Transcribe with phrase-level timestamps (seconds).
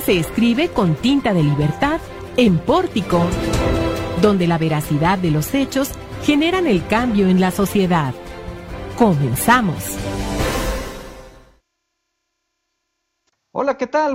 [0.00, 2.00] se escribe con tinta de libertad
[2.36, 3.24] en Pórtico,
[4.20, 5.90] donde la veracidad de los hechos
[6.24, 8.14] generan el cambio en la sociedad.
[8.96, 9.98] Comenzamos.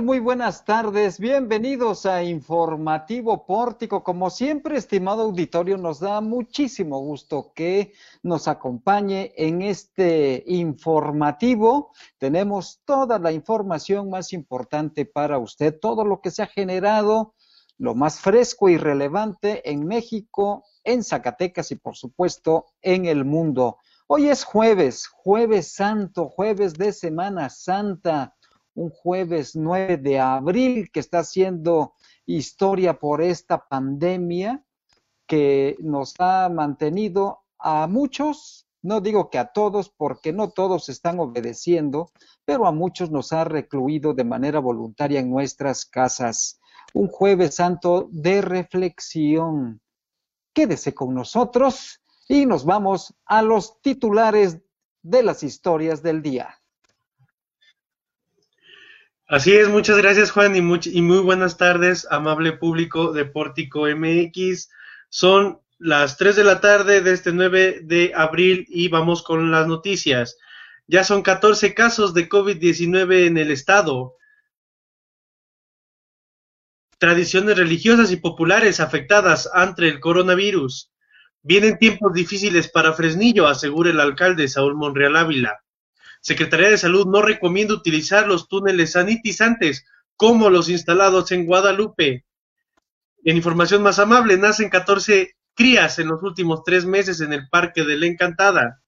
[0.02, 1.18] Muy buenas tardes.
[1.18, 4.04] Bienvenidos a Informativo Pórtico.
[4.04, 11.90] Como siempre, estimado auditorio, nos da muchísimo gusto que nos acompañe en este informativo.
[12.16, 17.34] Tenemos toda la información más importante para usted, todo lo que se ha generado,
[17.76, 23.78] lo más fresco y relevante en México, en Zacatecas y por supuesto en el mundo.
[24.06, 28.36] Hoy es jueves, jueves santo, jueves de Semana Santa
[28.78, 31.94] un jueves 9 de abril que está haciendo
[32.26, 34.64] historia por esta pandemia
[35.26, 41.18] que nos ha mantenido a muchos, no digo que a todos, porque no todos están
[41.18, 42.12] obedeciendo,
[42.44, 46.60] pero a muchos nos ha recluido de manera voluntaria en nuestras casas.
[46.94, 49.80] Un jueves santo de reflexión.
[50.54, 54.58] Quédese con nosotros y nos vamos a los titulares
[55.02, 56.58] de las historias del día.
[59.30, 64.70] Así es, muchas gracias Juan y, muy buenas tardes, amable público de Pórtico MX.
[65.10, 69.66] Son las 3 de la tarde de este 9 de abril y vamos con las
[69.66, 70.38] noticias.
[70.86, 74.14] Ya son 14 casos de COVID-19 en el estado.
[76.96, 80.90] Tradiciones religiosas y populares afectadas ante el coronavirus.
[81.42, 85.62] Vienen tiempos difíciles para Fresnillo, asegura el alcalde Saúl Monreal Ávila.
[86.28, 92.26] Secretaría de Salud no recomienda utilizar los túneles sanitizantes como los instalados en Guadalupe.
[93.24, 97.82] En información más amable, nacen 14 crías en los últimos tres meses en el Parque
[97.82, 98.82] de la Encantada.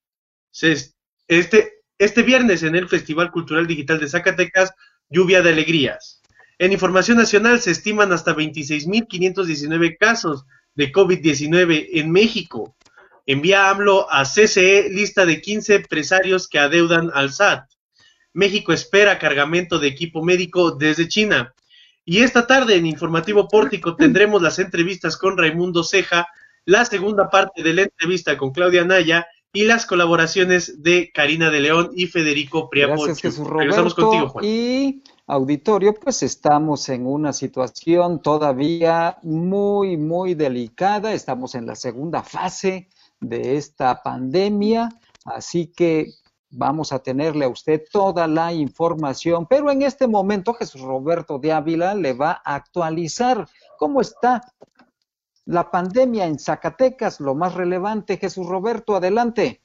[0.52, 4.74] Este, este viernes en el Festival Cultural Digital de Zacatecas,
[5.08, 6.20] lluvia de alegrías.
[6.58, 12.76] En información nacional se estiman hasta 26.519 casos de COVID-19 en México.
[13.26, 17.68] Envía AMLO a CCE lista de 15 empresarios que adeudan al SAT.
[18.32, 21.54] México espera cargamento de equipo médico desde China.
[22.04, 26.26] Y esta tarde en Informativo Pórtico tendremos las entrevistas con Raimundo Ceja,
[26.64, 31.60] la segunda parte de la entrevista con Claudia Naya y las colaboraciones de Karina de
[31.60, 33.04] León y Federico Priapo.
[33.04, 33.94] Gracias, Jesús Roberto.
[33.94, 34.44] contigo, Juan.
[34.44, 41.12] Y auditorio, pues estamos en una situación todavía muy, muy delicada.
[41.12, 42.88] Estamos en la segunda fase
[43.20, 44.88] de esta pandemia,
[45.24, 46.06] así que
[46.50, 51.52] vamos a tenerle a usted toda la información, pero en este momento Jesús Roberto de
[51.52, 53.48] Ávila le va a actualizar
[53.78, 54.42] cómo está
[55.46, 58.18] la pandemia en Zacatecas, lo más relevante.
[58.18, 59.62] Jesús Roberto, adelante.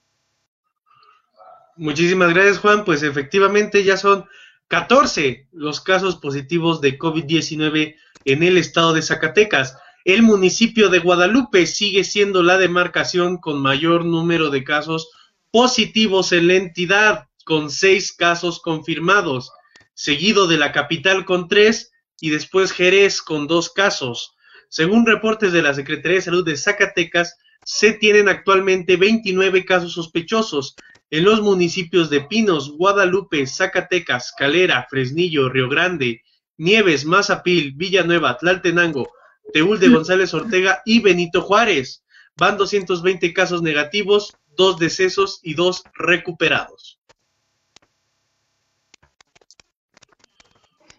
[1.78, 2.86] Muchísimas gracias, Juan.
[2.86, 4.26] Pues efectivamente ya son
[4.68, 7.96] 14 los casos positivos de COVID-19
[8.26, 9.78] en el estado de Zacatecas.
[10.06, 15.10] El municipio de Guadalupe sigue siendo la demarcación con mayor número de casos
[15.50, 19.52] positivos en la entidad, con seis casos confirmados,
[19.96, 24.36] seguido de la capital con tres y después Jerez con dos casos.
[24.70, 30.76] Según reportes de la Secretaría de Salud de Zacatecas, se tienen actualmente 29 casos sospechosos
[31.10, 36.22] en los municipios de Pinos, Guadalupe, Zacatecas, Calera, Fresnillo, Río Grande,
[36.58, 39.10] Nieves, Mazapil, Villanueva, Tlaltenango,
[39.54, 42.04] Teúl de González Ortega y Benito Juárez.
[42.38, 47.00] Van 220 casos negativos, dos decesos y dos recuperados.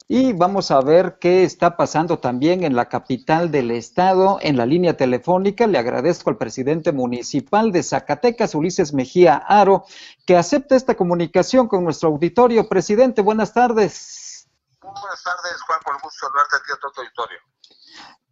[0.08, 4.64] Y vamos a ver qué está pasando también en la capital del estado, en la
[4.64, 5.66] línea telefónica.
[5.66, 9.84] Le agradezco al presidente municipal de Zacatecas, Ulises Mejía Aro,
[10.24, 12.68] que acepte esta comunicación con nuestro auditorio.
[12.68, 14.46] Presidente, buenas tardes.
[14.80, 17.38] buenas tardes, Juan, con gusto saludarte a ti a todo tu auditorio.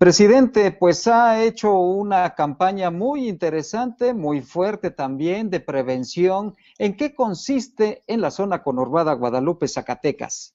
[0.05, 6.55] Presidente, pues ha hecho una campaña muy interesante, muy fuerte también de prevención.
[6.77, 10.55] ¿En qué consiste en la zona conurbada Guadalupe, Zacatecas?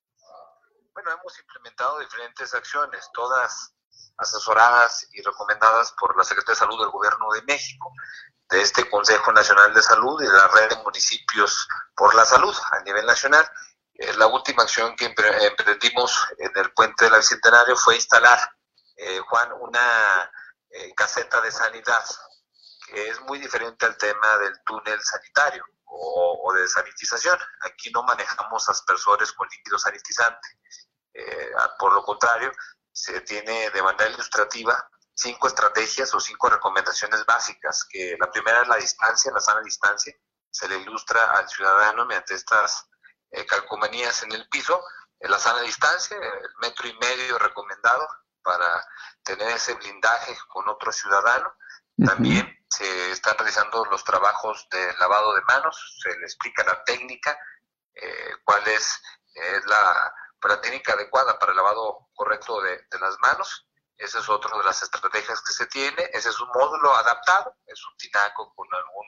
[0.94, 3.74] Bueno, hemos implementado diferentes acciones, todas
[4.18, 7.92] asesoradas y recomendadas por la Secretaría de Salud del Gobierno de México,
[8.52, 12.56] de este Consejo Nacional de Salud y de la red de municipios por la salud
[12.72, 13.50] a nivel nacional.
[13.96, 18.38] Eh, la última acción que emprendimos en el puente del Bicentenario fue instalar
[19.02, 20.30] eh, Juan, una
[20.70, 22.04] eh, caseta de sanidad,
[22.86, 27.40] que es muy diferente al tema del túnel sanitario o, de sanitización.
[27.62, 30.50] Aquí no manejamos aspersores con líquido sanitizante.
[31.14, 32.52] Eh, por lo contrario,
[32.92, 38.68] se tiene de manera ilustrativa cinco estrategias o cinco recomendaciones básicas, que la primera es
[38.68, 40.14] la distancia, la sana distancia.
[40.52, 42.86] Se le ilustra al ciudadano mediante estas
[43.48, 44.84] calcomanías en el piso
[45.20, 48.08] la sana distancia, el metro y medio recomendado
[48.50, 48.84] para
[49.24, 51.54] tener ese blindaje con otro ciudadano.
[52.04, 57.38] También se están realizando los trabajos de lavado de manos, se le explica la técnica,
[57.94, 59.00] eh, cuál es,
[59.68, 63.68] la, la, técnica adecuada para el lavado correcto de, las manos.
[63.98, 66.10] Esa es otra de las estrategias que se tiene.
[66.12, 69.08] Ese es un módulo adaptado, es un tinaco con algún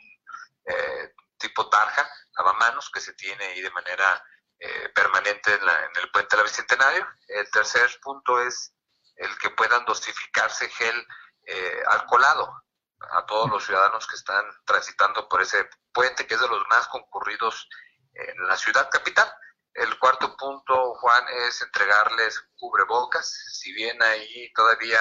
[0.65, 2.07] eh, tipo tarja,
[2.37, 4.23] lavamanos, que se tiene ahí de manera
[4.59, 7.07] eh, permanente en, en, el puente de la Bicentenario.
[7.27, 8.73] El tercer punto es
[9.21, 11.07] el que puedan dosificarse gel
[11.45, 12.63] eh, alcoholado
[13.11, 16.87] a todos los ciudadanos que están transitando por ese puente, que es de los más
[16.87, 17.67] concurridos
[18.13, 19.31] en la ciudad capital.
[19.73, 23.27] El cuarto punto, Juan, es entregarles cubrebocas.
[23.53, 24.99] Si bien ahí todavía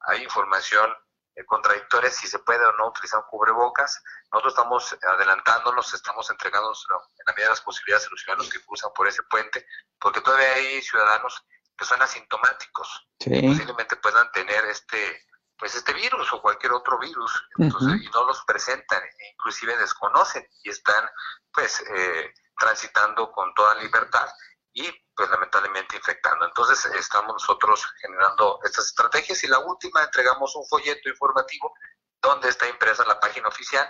[0.00, 0.92] hay información
[1.34, 4.02] eh, contradictoria si se puede o no utilizar cubrebocas,
[4.32, 8.64] nosotros estamos adelantándonos, estamos entregándonos en la medida de las posibilidades a los ciudadanos que
[8.64, 9.66] cruzan por ese puente,
[9.98, 11.44] porque todavía hay ciudadanos
[11.80, 15.24] que son asintomáticos, posiblemente puedan tener este
[15.56, 20.68] pues este virus o cualquier otro virus y no los presentan, e inclusive desconocen y
[20.70, 21.08] están
[21.52, 24.28] pues eh, transitando con toda libertad
[24.72, 26.44] y pues lamentablemente infectando.
[26.46, 31.72] Entonces estamos nosotros generando estas estrategias y la última entregamos un folleto informativo
[32.20, 33.88] donde está impresa la página oficial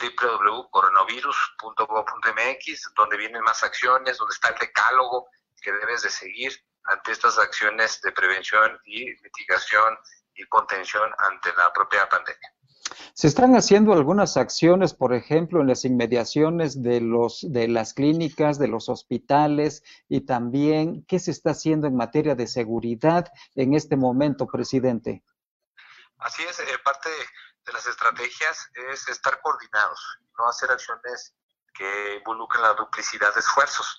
[0.00, 5.28] www.coronavirus.gov.mx donde vienen más acciones, donde está el decálogo
[5.60, 9.96] que debes de seguir ante estas acciones de prevención y mitigación
[10.34, 12.52] y contención ante la propia pandemia.
[13.14, 18.58] Se están haciendo algunas acciones, por ejemplo, en las inmediaciones de los de las clínicas,
[18.58, 23.96] de los hospitales y también qué se está haciendo en materia de seguridad en este
[23.96, 25.22] momento, presidente.
[26.18, 27.08] Así es, eh, parte
[27.64, 31.34] de las estrategias es estar coordinados, no hacer acciones
[31.74, 33.98] que involucren la duplicidad de esfuerzos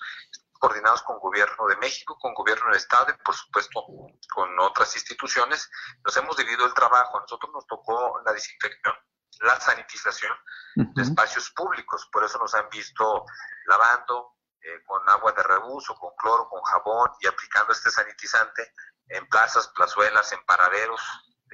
[0.64, 3.84] coordinados con Gobierno de México, con Gobierno del Estado y por supuesto
[4.32, 5.70] con otras instituciones.
[6.02, 7.18] Nos hemos dividido el trabajo.
[7.18, 8.94] A nosotros nos tocó la desinfección,
[9.40, 10.32] la sanitización
[10.74, 12.08] de espacios públicos.
[12.10, 13.26] Por eso nos han visto
[13.66, 18.72] lavando eh, con agua de reuso, con cloro, con jabón y aplicando este sanitizante
[19.08, 21.02] en plazas, plazuelas, en paraderos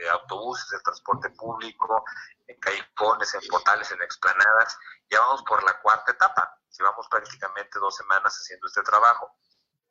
[0.00, 2.04] de autobuses, de transporte público,
[2.46, 4.78] en callejones, en portales, en explanadas.
[5.10, 9.36] Ya vamos por la cuarta etapa Llevamos prácticamente dos semanas haciendo este trabajo.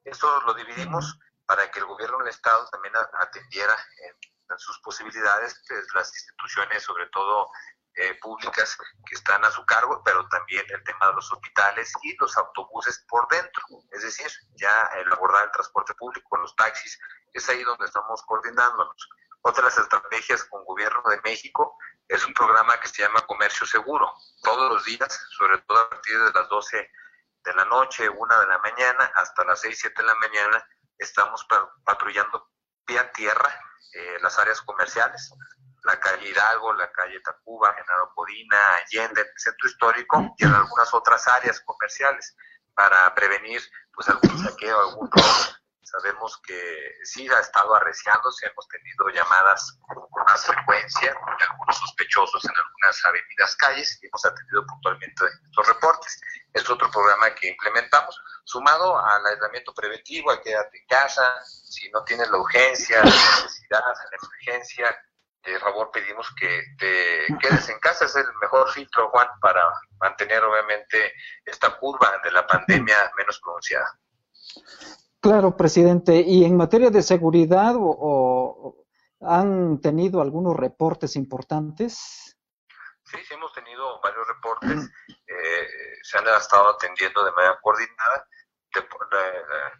[0.03, 3.75] Esto lo dividimos para que el gobierno del Estado también atendiera
[4.07, 4.15] en,
[4.57, 5.61] sus posibilidades,
[5.94, 7.51] las instituciones, sobre todo
[7.94, 8.75] eh, públicas,
[9.06, 13.06] que están a su cargo, pero también el tema de los hospitales y los autobuses
[13.07, 13.63] por dentro.
[13.92, 16.97] Es decir, ya el abordar el transporte público, los taxis,
[17.33, 19.09] es ahí donde estamos coordinándonos.
[19.41, 21.77] Otra de las estrategias con Gobierno de México
[22.07, 24.11] es un programa que se llama Comercio Seguro.
[24.43, 26.91] Todos los días, sobre todo a partir de las 12
[27.45, 30.67] de la noche, 1 de la mañana, hasta las 6, 7 de la mañana,
[30.97, 31.45] estamos
[31.85, 32.49] patrullando
[32.85, 33.49] vía tierra
[33.93, 35.33] eh, las áreas comerciales,
[35.83, 40.93] la calle Hidalgo, la calle Tacuba, Genaro Codina, Allende, el centro histórico y en algunas
[40.93, 42.35] otras áreas comerciales
[42.73, 43.61] para prevenir
[43.93, 50.24] pues algún saqueo, algún robo Sabemos que sí ha estado arreciándose, hemos tenido llamadas con
[50.26, 56.21] más frecuencia de algunos sospechosos en algunas avenidas, calles, y hemos atendido puntualmente estos reportes.
[56.54, 62.04] Es otro programa que implementamos, sumado al aislamiento preventivo, a quedarte en casa, si no
[62.04, 65.06] tienes la urgencia, la necesidad, la emergencia,
[65.44, 69.64] de favor pedimos que te quedes en casa, es el mejor filtro, Juan, para
[70.00, 71.14] mantener obviamente
[71.45, 74.00] esta curva de la pandemia menos pronunciada.
[75.21, 76.21] Claro, presidente.
[76.21, 78.85] ¿Y en materia de seguridad o,
[79.21, 82.38] han tenido algunos reportes importantes?
[83.04, 84.90] Sí, sí, hemos tenido varios reportes.
[85.31, 85.68] Eh,
[86.02, 88.28] se han estado atendiendo de manera coordinada,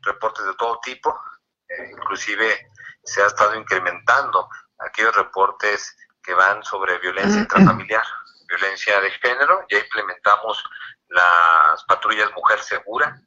[0.04, 1.20] reportes de todo tipo.
[1.68, 2.68] Eh, inclusive
[3.04, 8.06] se ha estado incrementando aquellos reportes que van sobre violencia intrafamiliar,
[8.48, 9.66] violencia de género.
[9.72, 10.64] Ya implementamos
[11.10, 13.20] las patrullas Mujer Segura,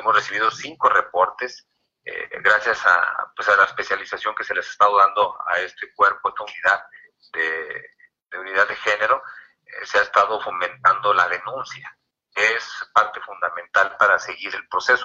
[0.00, 1.66] Hemos recibido cinco reportes
[2.04, 5.92] eh, gracias a, pues a la especialización que se les ha estado dando a este
[5.94, 6.84] cuerpo, esta unidad
[7.32, 9.22] de, unidad de género,
[9.66, 11.94] eh, se ha estado fomentando la denuncia.
[12.34, 15.04] Es parte fundamental para seguir el proceso.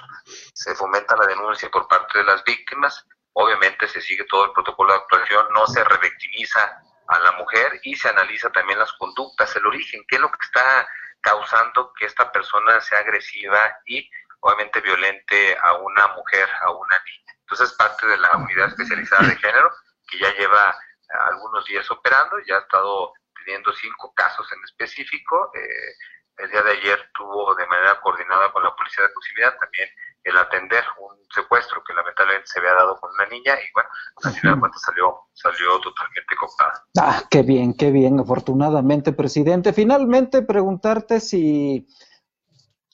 [0.54, 4.94] Se fomenta la denuncia por parte de las víctimas, obviamente se sigue todo el protocolo
[4.94, 9.66] de actuación, no se revictimiza a la mujer y se analiza también las conductas, el
[9.66, 10.88] origen, qué es lo que está
[11.20, 14.08] causando que esta persona sea agresiva y
[14.40, 17.34] obviamente violente a una mujer, a una niña.
[17.40, 19.70] Entonces, parte de la unidad especializada de género,
[20.08, 23.12] que ya lleva eh, algunos días operando, ya ha estado
[23.44, 25.50] teniendo cinco casos en específico.
[25.54, 25.94] Eh,
[26.38, 29.88] el día de ayer tuvo de manera coordinada con la policía de proximidad también
[30.26, 33.88] el atender un secuestro que lamentablemente se había dado con una niña y bueno,
[34.24, 36.84] al final de cuentas salió, salió totalmente cooptada.
[36.98, 39.72] Ah, qué bien, qué bien, afortunadamente, presidente.
[39.72, 41.86] Finalmente, preguntarte si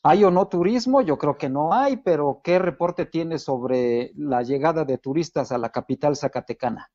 [0.02, 4.42] hay o no turismo, yo creo que no hay, pero ¿qué reporte tiene sobre la
[4.42, 6.90] llegada de turistas a la capital zacatecana?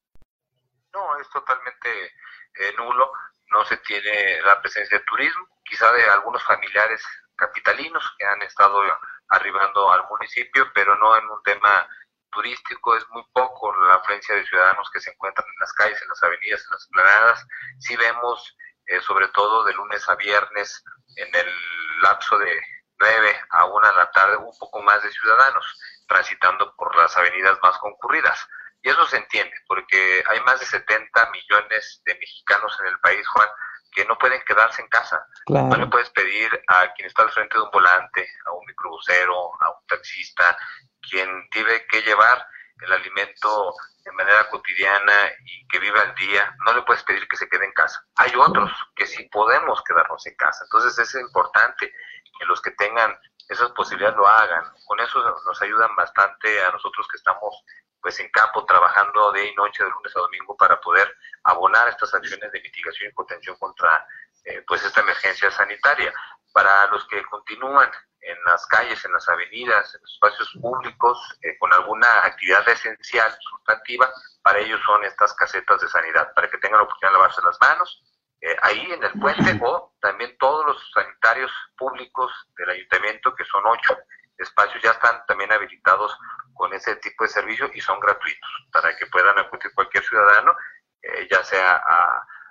[0.93, 3.11] No, es totalmente eh, nulo,
[3.49, 7.01] no se tiene la presencia de turismo, quizá de algunos familiares
[7.35, 8.83] capitalinos que han estado
[9.29, 11.87] arribando al municipio, pero no en un tema
[12.31, 16.09] turístico, es muy poco la afluencia de ciudadanos que se encuentran en las calles, en
[16.09, 17.47] las avenidas, en las planadas.
[17.79, 20.83] Sí vemos, eh, sobre todo de lunes a viernes,
[21.15, 22.61] en el lapso de
[22.99, 25.65] 9 a 1 de la tarde, un poco más de ciudadanos
[26.07, 28.47] transitando por las avenidas más concurridas.
[28.81, 33.27] Y eso se entiende, porque hay más de 70 millones de mexicanos en el país,
[33.27, 33.49] Juan,
[33.91, 35.25] que no pueden quedarse en casa.
[35.47, 39.51] No le puedes pedir a quien está al frente de un volante, a un microbusero,
[39.61, 40.57] a un taxista,
[41.01, 42.45] quien tiene que llevar
[42.81, 45.13] el alimento de manera cotidiana
[45.43, 48.05] y que vive al día, no le puedes pedir que se quede en casa.
[48.15, 50.63] Hay otros que sí podemos quedarnos en casa.
[50.63, 51.91] Entonces es importante
[52.39, 53.17] que los que tengan
[53.49, 54.63] esas posibilidades lo hagan.
[54.85, 57.63] Con eso nos ayudan bastante a nosotros que estamos
[58.01, 61.13] pues en campo trabajando y noche de lunes a domingo para poder
[61.43, 64.05] abonar estas acciones de mitigación y contención contra
[64.45, 66.13] eh, pues esta emergencia sanitaria.
[66.53, 71.57] Para los que continúan en las calles, en las avenidas, en los espacios públicos, eh,
[71.59, 74.11] con alguna actividad esencial, sustantiva,
[74.41, 77.57] para ellos son estas casetas de sanidad, para que tengan la oportunidad de lavarse las
[77.61, 78.03] manos,
[78.41, 83.63] eh, ahí en el puente, o también todos los sanitarios públicos del ayuntamiento, que son
[83.65, 83.97] ocho
[84.37, 86.17] espacios, ya están también habilitados
[86.53, 90.53] con ese tipo de servicio y son gratuitos para que puedan acudir cualquier ciudadano,
[91.01, 91.81] eh, ya sea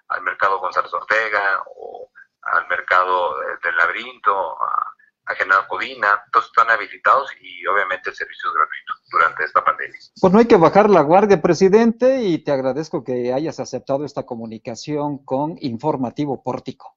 [0.08, 2.10] al mercado González Ortega o
[2.42, 4.94] al mercado del laberinto, a,
[5.26, 9.98] a General Codina, todos están habilitados y obviamente el servicio es gratuito durante esta pandemia.
[10.20, 14.24] Pues no hay que bajar la guardia, presidente, y te agradezco que hayas aceptado esta
[14.24, 16.96] comunicación con Informativo Pórtico.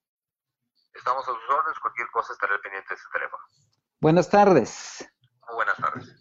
[0.94, 3.44] Estamos a sus órdenes, cualquier cosa estaré pendiente de ese teléfono.
[4.02, 5.08] Buenas tardes.
[5.48, 6.20] Muy buenas tardes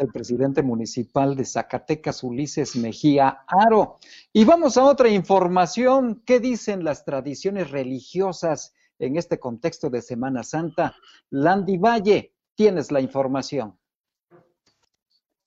[0.00, 3.98] el presidente municipal de Zacatecas, Ulises Mejía Aro.
[4.32, 6.22] Y vamos a otra información.
[6.24, 10.96] ¿Qué dicen las tradiciones religiosas en este contexto de Semana Santa?
[11.28, 13.78] Landy Valle, tienes la información.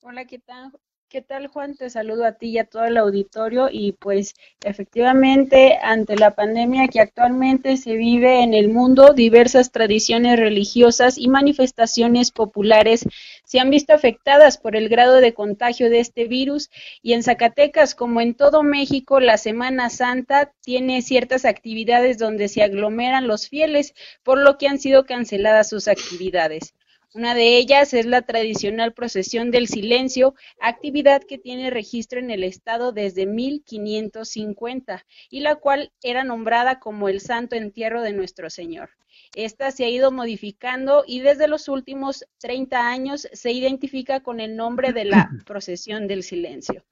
[0.02, 0.72] Hola, ¿qué tal?
[1.14, 1.76] ¿Qué tal, Juan?
[1.76, 6.88] Te saludo a ti y a todo el auditorio y pues efectivamente ante la pandemia
[6.88, 13.06] que actualmente se vive en el mundo, diversas tradiciones religiosas y manifestaciones populares
[13.44, 16.68] se han visto afectadas por el grado de contagio de este virus
[17.00, 22.64] y en Zacatecas, como en todo México, la Semana Santa tiene ciertas actividades donde se
[22.64, 23.94] aglomeran los fieles,
[24.24, 26.74] por lo que han sido canceladas sus actividades.
[27.16, 32.42] Una de ellas es la tradicional procesión del silencio, actividad que tiene registro en el
[32.42, 38.90] estado desde 1550 y la cual era nombrada como el Santo Entierro de Nuestro Señor.
[39.36, 44.56] Esta se ha ido modificando y desde los últimos 30 años se identifica con el
[44.56, 46.84] nombre de la procesión del silencio.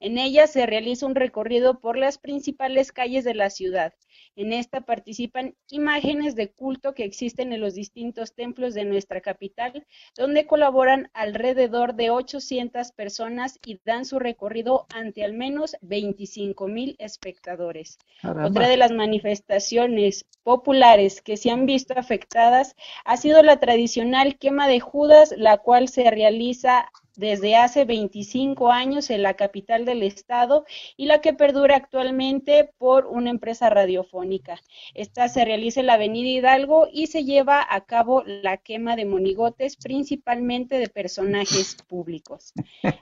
[0.00, 3.94] En ella se realiza un recorrido por las principales calles de la ciudad
[4.40, 9.86] en esta participan imágenes de culto que existen en los distintos templos de nuestra capital,
[10.16, 16.96] donde colaboran alrededor de 800 personas y dan su recorrido ante al menos 25 mil
[16.98, 17.98] espectadores.
[18.22, 24.68] Otra de las manifestaciones populares que se han visto afectadas ha sido la tradicional quema
[24.68, 26.90] de Judas, la cual se realiza
[27.20, 30.64] desde hace 25 años en la capital del estado
[30.96, 34.58] y la que perdura actualmente por una empresa radiofónica.
[34.94, 39.04] Esta se realiza en la Avenida Hidalgo y se lleva a cabo la quema de
[39.04, 42.54] monigotes, principalmente de personajes públicos.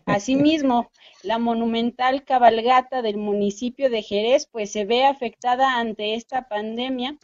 [0.05, 0.91] Asimismo,
[1.23, 7.17] la monumental cabalgata del municipio de Jerez pues se ve afectada ante esta pandemia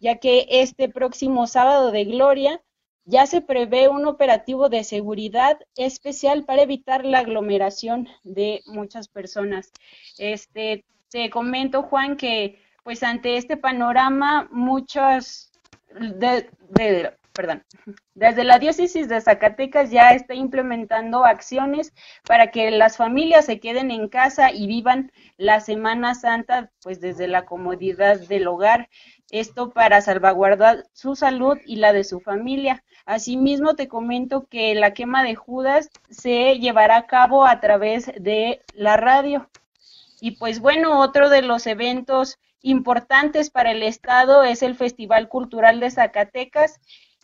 [0.00, 2.62] ya que este próximo sábado de gloria
[3.08, 9.72] ya se prevé un operativo de seguridad especial para evitar la aglomeración de muchas personas.
[10.18, 15.52] Este, te comento, Juan, que pues ante este panorama, muchas,
[15.98, 16.50] de,
[17.32, 17.64] perdón,
[18.14, 21.94] desde la diócesis de Zacatecas ya está implementando acciones
[22.26, 27.26] para que las familias se queden en casa y vivan la Semana Santa, pues desde
[27.26, 28.90] la comodidad del hogar.
[29.30, 32.82] Esto para salvaguardar su salud y la de su familia.
[33.04, 38.62] Asimismo, te comento que la quema de Judas se llevará a cabo a través de
[38.74, 39.48] la radio.
[40.20, 45.78] Y pues bueno, otro de los eventos importantes para el Estado es el Festival Cultural
[45.80, 46.80] de Zacatecas.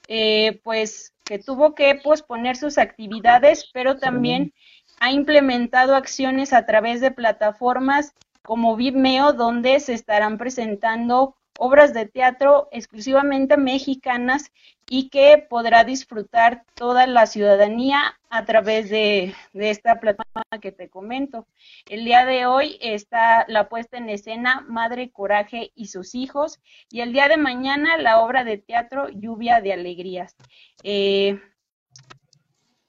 [0.06, 4.52] Eh, pues que tuvo que posponer sus actividades, pero también
[5.00, 12.06] ha implementado acciones a través de plataformas como Vimeo, donde se estarán presentando obras de
[12.06, 14.50] teatro exclusivamente mexicanas
[14.88, 21.46] y que podrá disfrutar toda la ciudadanía a través de, esta plataforma que te comento.
[21.88, 27.00] El día de hoy está la puesta en escena Madre Coraje y sus hijos y
[27.00, 30.36] el día de mañana la obra de teatro Lluvia de Alegrías.
[30.82, 31.40] Eh,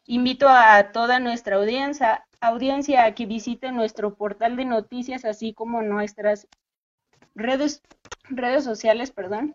[0.06, 5.82] invito a toda nuestra audiencia, audiencia a que visite nuestro portal de noticias así como
[5.82, 6.48] nuestras
[7.36, 7.82] redes,
[8.30, 9.54] redes sociales, perdón,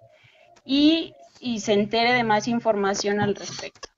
[0.65, 1.15] y,
[1.59, 3.89] se entere de más información al respecto.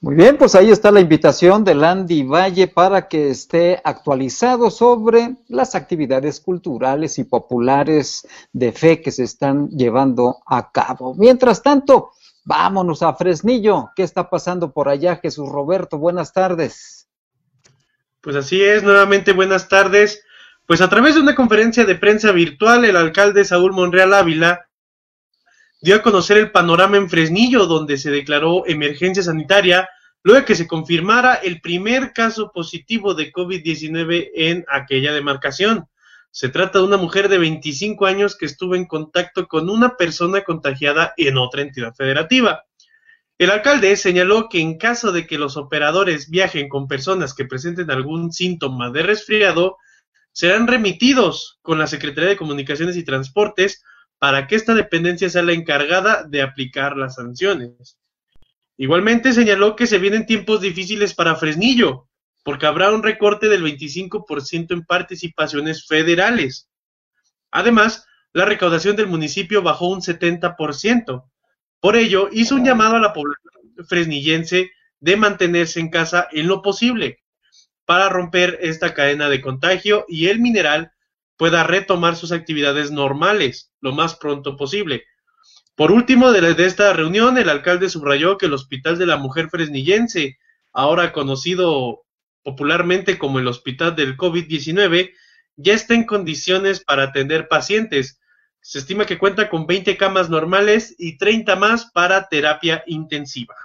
[0.00, 5.36] Muy bien, pues ahí está la invitación de Landy Valle para que esté actualizado sobre
[5.48, 11.14] las actividades culturales y populares de fe que se están llevando a cabo.
[11.14, 12.12] Mientras tanto,
[12.44, 13.90] vámonos a Fresnillo.
[13.96, 15.98] ¿Qué está pasando por allá, Jesús Roberto?
[15.98, 17.08] Buenas tardes.
[18.20, 20.23] Pues así es, nuevamente buenas tardes.
[20.66, 24.66] Pues a través de una conferencia de prensa virtual, el alcalde Saúl Monreal Ávila
[25.82, 29.86] dio a conocer el panorama en Fresnillo, donde se declaró emergencia sanitaria
[30.22, 35.86] luego de que se confirmara el primer caso positivo de COVID-19 en aquella demarcación.
[36.30, 40.44] Se trata de una mujer de 25 años que estuvo en contacto con una persona
[40.44, 42.64] contagiada en otra entidad federativa.
[43.36, 47.90] El alcalde señaló que en caso de que los operadores viajen con personas que presenten
[47.90, 49.76] algún síntoma de resfriado,
[50.34, 53.82] serán remitidos con la Secretaría de Comunicaciones y Transportes
[54.18, 57.98] para que esta dependencia sea la encargada de aplicar las sanciones.
[58.76, 62.08] Igualmente señaló que se vienen tiempos difíciles para Fresnillo,
[62.42, 66.68] porque habrá un recorte del 25% en participaciones federales.
[67.52, 71.30] Además, la recaudación del municipio bajó un 70%.
[71.78, 73.52] Por ello, hizo un llamado a la población
[73.88, 77.23] fresnillense de mantenerse en casa en lo posible,
[77.86, 80.92] para romper esta cadena de contagio y el mineral
[81.36, 85.04] pueda retomar sus actividades normales lo más pronto posible.
[85.74, 90.38] Por último, de, esta reunión, el alcalde subrayó que el Hospital de la Mujer Fresnillense,
[90.72, 92.04] ahora conocido
[92.42, 95.12] popularmente como el Hospital del COVID-19,
[95.56, 98.20] ya está en condiciones para atender pacientes.
[98.60, 103.56] Se estima que cuenta con 20 camas normales y 30 más para terapia intensiva.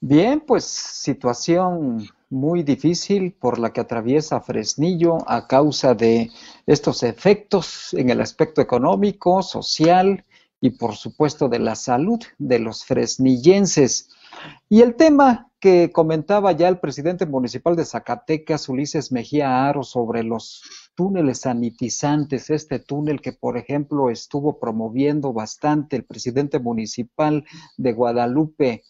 [0.00, 6.30] Bien, pues situación muy difícil por la que atraviesa Fresnillo a causa de
[6.66, 10.24] estos efectos en el aspecto económico, social
[10.60, 14.10] y por supuesto de la salud de los fresnillenses.
[14.68, 20.22] Y el tema que comentaba ya el presidente municipal de Zacatecas, Ulises Mejía Aro, sobre
[20.22, 20.62] los
[20.94, 27.44] túneles sanitizantes, este túnel que por ejemplo estuvo promoviendo bastante el presidente municipal
[27.76, 28.84] de Guadalupe,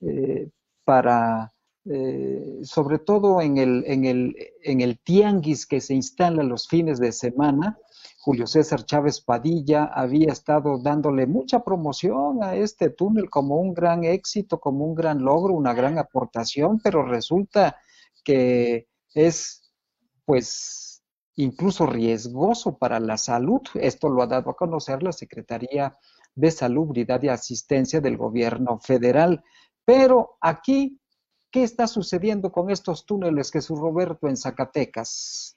[0.00, 0.50] eh,
[0.84, 1.52] para,
[1.84, 6.98] eh, sobre todo en el, en, el, en el tianguis que se instala los fines
[6.98, 7.78] de semana,
[8.24, 14.04] Julio César Chávez Padilla había estado dándole mucha promoción a este túnel como un gran
[14.04, 17.76] éxito, como un gran logro, una gran aportación, pero resulta
[18.24, 19.70] que es
[20.24, 21.02] pues
[21.36, 23.60] incluso riesgoso para la salud.
[23.74, 25.98] Esto lo ha dado a conocer la Secretaría
[26.34, 29.42] de Salubridad y Asistencia del Gobierno Federal.
[29.84, 30.98] Pero aquí,
[31.50, 35.56] ¿qué está sucediendo con estos túneles, Jesús Roberto, en Zacatecas?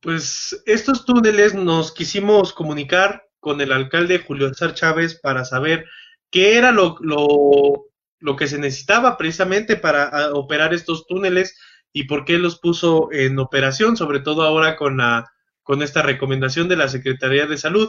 [0.00, 5.86] Pues estos túneles nos quisimos comunicar con el alcalde Julio César Chávez para saber
[6.30, 11.58] qué era lo, lo, que se necesitaba precisamente para operar estos túneles
[11.92, 16.68] y por qué los puso en operación, sobre todo ahora con, la, con esta recomendación
[16.68, 17.88] de la Secretaría de Salud.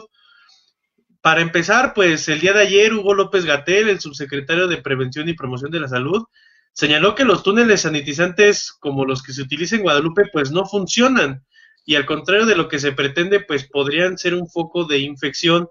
[1.22, 5.34] Para empezar, pues el día de ayer Hugo López Gatel, el subsecretario de Prevención y
[5.34, 6.24] Promoción de la Salud,
[6.72, 11.44] señaló que los túneles sanitizantes como los que se utilizan en Guadalupe pues no funcionan
[11.84, 15.68] y al contrario de lo que se pretende pues podrían ser un foco de infección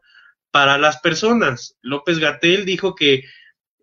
[0.52, 1.78] para las personas.
[1.82, 3.24] López Gatel dijo que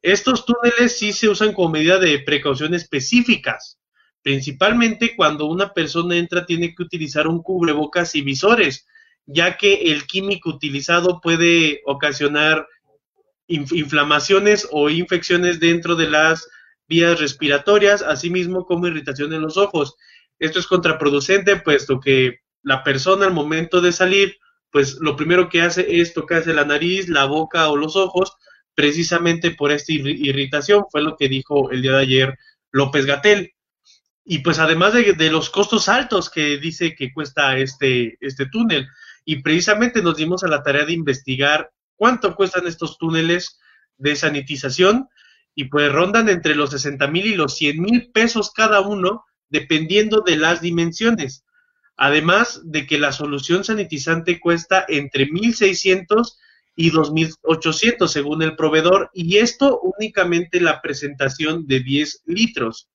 [0.02, 3.80] estos túneles sí se usan como medida de precaución específicas,
[4.22, 8.86] principalmente cuando una persona entra tiene que utilizar un cubrebocas y visores,
[9.26, 12.66] ya que el químico utilizado puede ocasionar
[13.48, 16.48] inflamaciones o infecciones dentro de las
[16.88, 19.96] vías respiratorias, asimismo como irritación en los ojos.
[20.38, 24.36] Esto es contraproducente, puesto que la persona al momento de salir,
[24.70, 28.32] pues lo primero que hace es tocarse la nariz, la boca o los ojos,
[28.74, 32.38] precisamente por esta irritación, fue lo que dijo el día de ayer
[32.70, 33.52] López Gatel.
[34.24, 38.88] Y pues además de, de los costos altos que dice que cuesta este, este túnel,
[39.26, 43.58] y precisamente nos dimos a la tarea de investigar cuánto cuestan estos túneles
[43.98, 45.08] de sanitización
[45.54, 50.20] y pues rondan entre los 60 mil y los 100 mil pesos cada uno, dependiendo
[50.20, 51.44] de las dimensiones.
[51.96, 56.36] Además de que la solución sanitizante cuesta entre 1.600
[56.76, 62.90] y 2.800 según el proveedor y esto únicamente la presentación de 10 litros.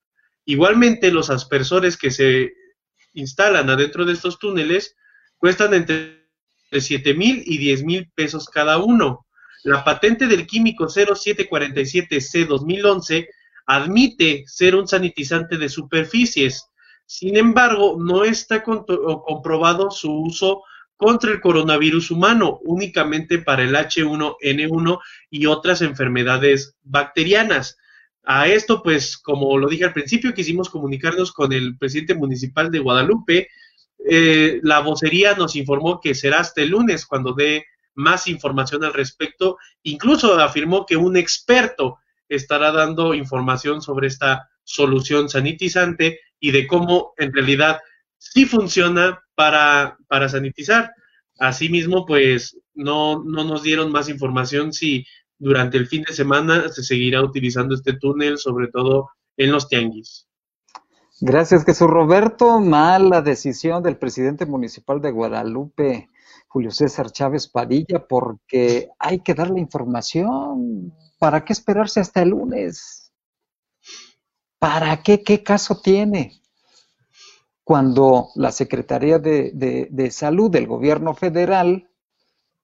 [0.46, 2.54] Igualmente los aspersores que se
[3.12, 4.96] instalan adentro de estos túneles
[5.36, 6.21] cuestan entre
[6.80, 9.26] 7 mil y 10 mil pesos cada uno.
[9.64, 13.28] La patente del químico 0747C 2011
[13.66, 16.66] admite ser un sanitizante de superficies.
[17.06, 20.62] Sin embargo, no está comprobado su uso
[20.96, 24.98] contra el coronavirus humano, únicamente para el H1N1
[25.30, 27.76] y otras enfermedades bacterianas.
[28.24, 32.78] A esto, pues, como lo dije al principio, quisimos comunicarnos con el presidente municipal de
[32.78, 33.48] Guadalupe.
[34.08, 38.94] Eh, la vocería nos informó que será hasta el lunes cuando dé más información al
[38.94, 39.58] respecto.
[39.82, 47.12] Incluso afirmó que un experto estará dando información sobre esta solución sanitizante y de cómo
[47.18, 47.80] en realidad
[48.18, 50.92] sí funciona para, para sanitizar.
[51.38, 55.04] Asimismo, pues no, no nos dieron más información si
[55.38, 60.28] durante el fin de semana se seguirá utilizando este túnel, sobre todo en los tianguis.
[61.24, 62.58] Gracias, Jesús Roberto.
[62.58, 66.10] Mala decisión del presidente municipal de Guadalupe,
[66.48, 70.92] Julio César Chávez Padilla, porque hay que dar la información.
[71.20, 73.12] ¿Para qué esperarse hasta el lunes?
[74.58, 75.22] ¿Para qué?
[75.22, 76.42] ¿Qué caso tiene?
[77.62, 79.52] Cuando la Secretaría de,
[79.88, 81.88] de Salud del Gobierno Federal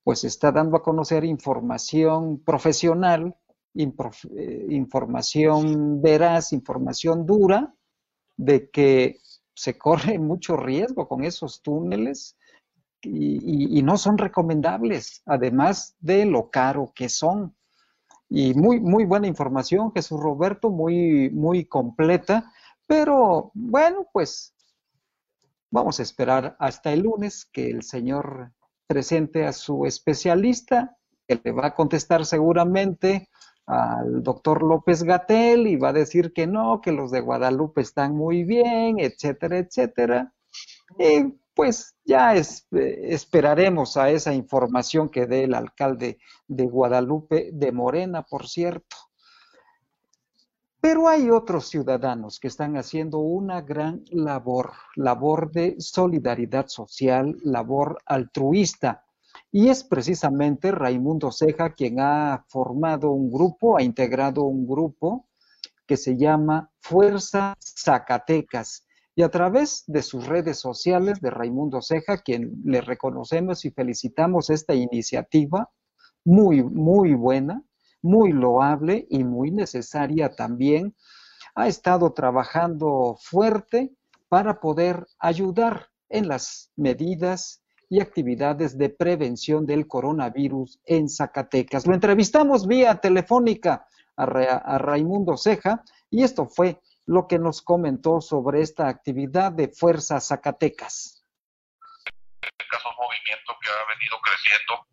[0.02, 3.36] pues está dando a conocer información profesional,
[3.76, 7.72] eh, información veraz, información dura,
[8.38, 9.18] de que
[9.54, 12.38] se corre mucho riesgo con esos túneles
[13.02, 17.54] y, no son recomendables, además de lo caro que son.
[18.28, 22.52] Y muy, muy buena información, Jesús Roberto, muy, muy completa,
[22.86, 24.54] pero bueno, pues
[25.70, 28.52] vamos a esperar hasta el lunes que el señor
[28.86, 30.96] presente a su especialista,
[31.26, 33.28] que le va a contestar seguramente
[33.68, 38.16] al doctor López Gatel y va a decir que no, que los de Guadalupe están
[38.16, 40.32] muy bien, etcétera, etcétera.
[40.98, 48.22] Y pues ya esperaremos a esa información que dé el alcalde de Guadalupe, de Morena,
[48.22, 48.96] por cierto.
[50.80, 57.98] Pero hay otros ciudadanos que están haciendo una gran labor, labor de solidaridad social, labor
[58.06, 59.04] altruista.
[59.50, 65.26] Y es precisamente Raimundo Ceja quien ha formado un grupo, ha integrado un grupo
[65.86, 68.84] que se llama Fuerza Zacatecas.
[69.14, 74.50] Y a través de sus redes sociales de Raimundo Ceja, quien le reconocemos y felicitamos
[74.50, 75.70] esta iniciativa,
[76.24, 77.64] muy, muy buena,
[78.02, 80.94] muy loable y muy necesaria también.
[81.54, 83.92] Ha estado trabajando fuerte
[84.28, 91.86] para poder ayudar en las medidas y actividades de prevención del coronavirus en Zacatecas.
[91.86, 94.26] Lo entrevistamos vía telefónica a,
[94.78, 101.24] Raimundo Ceja y esto fue lo que nos comentó sobre esta actividad de Fuerza Zacatecas.
[102.42, 104.86] es un movimiento que ha venido creciendo,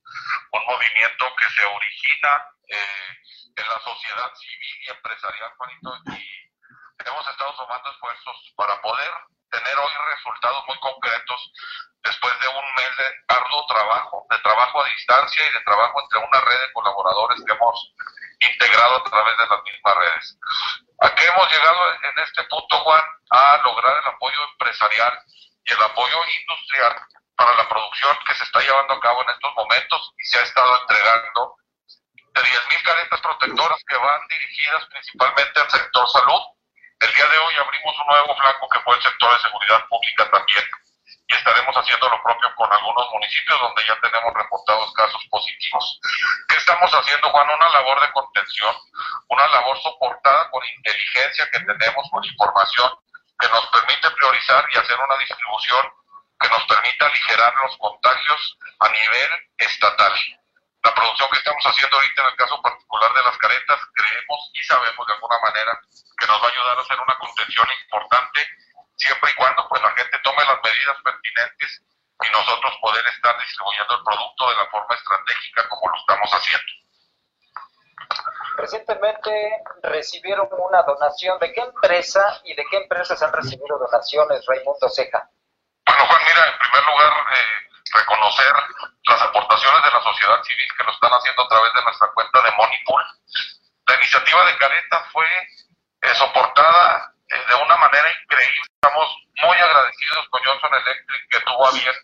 [0.53, 2.31] un movimiento que se origina
[2.69, 3.11] eh,
[3.57, 9.11] en la sociedad civil y empresarial, Juanito, y hemos estado tomando esfuerzos para poder
[9.55, 11.51] tener hoy resultados muy concretos
[12.03, 16.19] después de un mes de arduo trabajo, de trabajo a distancia y de trabajo entre
[16.19, 17.93] una red de colaboradores que hemos
[18.39, 20.37] integrado a través de las mismas redes.
[21.01, 23.03] ¿A qué hemos llegado en este punto, Juan?
[23.31, 25.19] A lograr el apoyo empresarial
[25.65, 26.95] y el apoyo industrial
[27.35, 30.43] para la producción que se está llevando a cabo en estos momentos y se ha
[30.43, 31.55] estado entregando
[32.35, 36.41] de 10.000 caretas protectoras que van dirigidas principalmente al sector salud.
[37.05, 40.27] El día de hoy abrimos un nuevo flanco que fue el sector de seguridad pública
[40.31, 40.65] también
[41.27, 45.99] y estaremos haciendo lo propio con algunos municipios donde ya tenemos reportados casos positivos.
[46.49, 47.47] ¿Qué estamos haciendo, Juan?
[47.47, 48.75] Una labor de contención,
[49.29, 52.89] una labor soportada con inteligencia que tenemos, con información
[53.37, 55.85] que nos permite priorizar y hacer una distribución
[56.39, 60.13] que nos permita aligerar los contagios a nivel estatal
[60.85, 64.61] la producción que estamos haciendo ahorita en el caso particular de las caretas, creemos y
[64.63, 65.73] sabemos de alguna manera
[66.17, 68.47] que nos va a ayudar a hacer una contención importante,
[68.95, 71.81] siempre y cuando pues la gente tome las medidas pertinentes
[72.21, 76.71] y nosotros poder estar distribuyendo el producto de la forma estratégica como lo estamos haciendo.
[78.57, 79.31] Recientemente
[79.81, 81.39] recibieron una donación.
[81.39, 85.29] ¿De qué empresa y de qué empresas han recibido donaciones, Raimundo Ceja?
[85.85, 88.53] Bueno, Juan, mira, en primer lugar, eh, reconocer
[89.07, 92.41] las aportaciones de la sociedad civil que lo están haciendo a través de nuestra cuenta
[92.41, 93.03] de Moneypool.
[93.87, 95.25] La iniciativa de Careta fue
[96.01, 98.61] eh, soportada eh, de una manera increíble.
[98.81, 101.95] Estamos muy agradecidos con Johnson Electric que tuvo a bien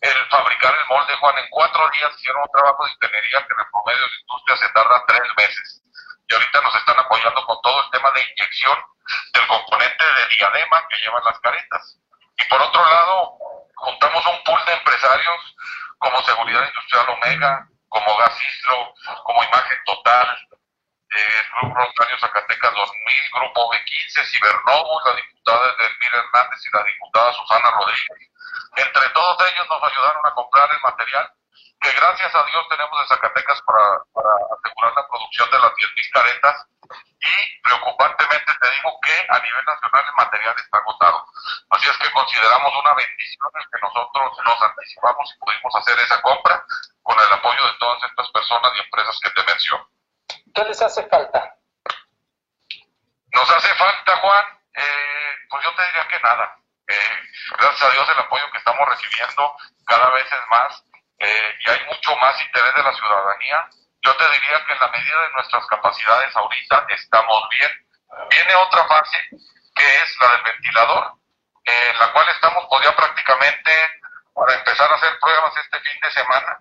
[0.00, 1.38] el fabricar el molde, Juan.
[1.38, 4.68] En cuatro días hicieron un trabajo de ingeniería que en el promedio de industria se
[4.74, 5.82] tarda tres meses.
[6.28, 8.78] Y ahorita nos están apoyando con todo el tema de inyección
[9.32, 11.98] del componente de diadema que llevan las caretas.
[12.36, 13.38] Y por otro lado,
[13.76, 14.63] juntamos un pool
[15.98, 20.28] como Seguridad Industrial Omega, como Gas Islo, como Imagen Total,
[21.16, 27.32] eh, Grupo Rosario Zacatecas 2000, Grupo B15, Cibernovus, la diputada Delmira Hernández y la diputada
[27.32, 28.30] Susana Rodríguez.
[28.76, 31.32] Entre todos ellos nos ayudaron a comprar el material
[31.84, 36.12] que gracias a Dios tenemos en Zacatecas para, para asegurar la producción de las 10.000
[36.12, 36.56] caretas
[37.20, 41.26] y preocupantemente te digo que a nivel nacional el material está agotado.
[41.70, 46.22] Así es que consideramos una bendición el que nosotros nos anticipamos y pudimos hacer esa
[46.22, 46.64] compra
[47.02, 49.88] con el apoyo de todas estas personas y empresas que te menciono.
[50.54, 51.54] ¿Qué les hace falta?
[53.28, 56.56] Nos hace falta, Juan, eh, pues yo te diría que nada.
[56.88, 57.18] Eh,
[57.58, 60.84] gracias a Dios el apoyo que estamos recibiendo cada vez es más
[61.18, 63.68] eh, y hay mucho más interés de la ciudadanía.
[64.02, 67.70] Yo te diría que en la medida de nuestras capacidades ahorita estamos bien.
[68.30, 69.18] Viene otra fase
[69.74, 71.12] que es la del ventilador,
[71.64, 73.72] en la cual estamos ya prácticamente
[74.34, 76.58] para empezar a hacer pruebas este fin de semana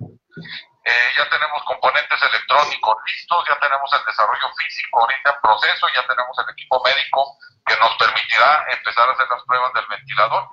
[0.85, 6.05] eh, ya tenemos componentes electrónicos listos, ya tenemos el desarrollo físico ahorita en proceso, ya
[6.05, 10.43] tenemos el equipo médico que nos permitirá empezar a hacer las pruebas del ventilador.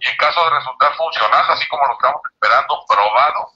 [0.00, 3.52] Y en caso de resultar funcional, así como lo estamos esperando, probado,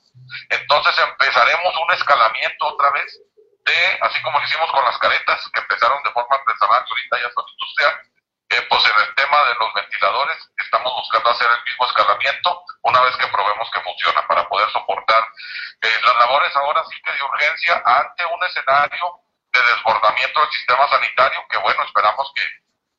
[0.49, 3.21] entonces empezaremos un escalamiento otra vez
[3.65, 7.31] de, así como lo hicimos con las caretas, que empezaron de forma artesanal ahorita ya
[7.33, 7.95] son industrial,
[8.51, 13.01] eh, pues en el tema de los ventiladores estamos buscando hacer el mismo escalamiento una
[13.03, 15.25] vez que probemos que funciona para poder soportar
[15.81, 19.21] eh, las labores ahora sí que de urgencia ante un escenario
[19.53, 22.43] de desbordamiento del sistema sanitario que bueno, esperamos que,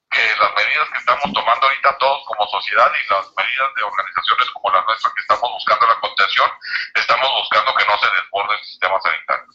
[0.10, 4.50] que las medidas que estamos tomando ahorita todos como sociedad y las medidas de organizaciones
[4.52, 6.50] como la nuestra que estamos buscando la contención,
[6.96, 9.46] estamos buscando que no se desborde el sistema sanitario.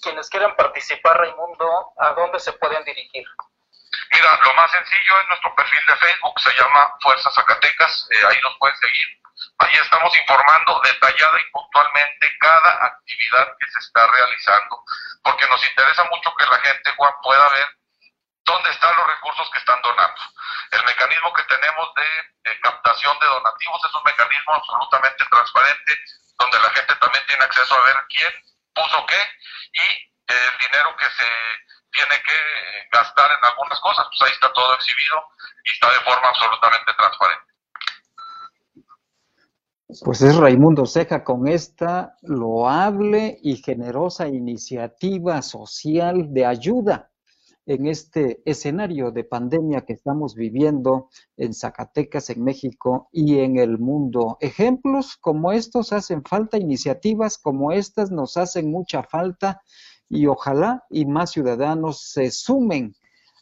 [0.00, 3.26] Quienes quieran participar, Raimundo, ¿a dónde se pueden dirigir?
[4.16, 8.40] Mira, lo más sencillo es nuestro perfil de Facebook, se llama Fuerza Zacatecas, eh, ahí
[8.42, 9.20] nos pueden seguir.
[9.58, 14.82] Ahí estamos informando detallada y puntualmente cada actividad que se está realizando,
[15.22, 17.66] porque nos interesa mucho que la gente, Juan, pueda ver
[18.46, 20.22] dónde están los recursos que están donando.
[20.70, 26.00] El mecanismo que tenemos de, captación de donativos es un mecanismo absolutamente transparente,
[26.38, 28.32] donde la gente también tiene acceso a ver quién
[28.74, 29.20] puso qué
[29.74, 31.26] y el dinero que se
[31.96, 32.38] tiene que
[32.92, 35.16] gastar en algunas cosas, pues ahí está todo exhibido
[35.64, 37.46] y está de forma absolutamente transparente.
[40.04, 47.10] Pues es Raimundo Ceja con esta loable y generosa iniciativa social de ayuda
[47.66, 53.78] en este escenario de pandemia que estamos viviendo en Zacatecas, en México y en el
[53.78, 54.38] mundo.
[54.40, 59.62] Ejemplos como estos hacen falta, iniciativas como estas nos hacen mucha falta
[60.08, 62.94] y ojalá y más ciudadanos se sumen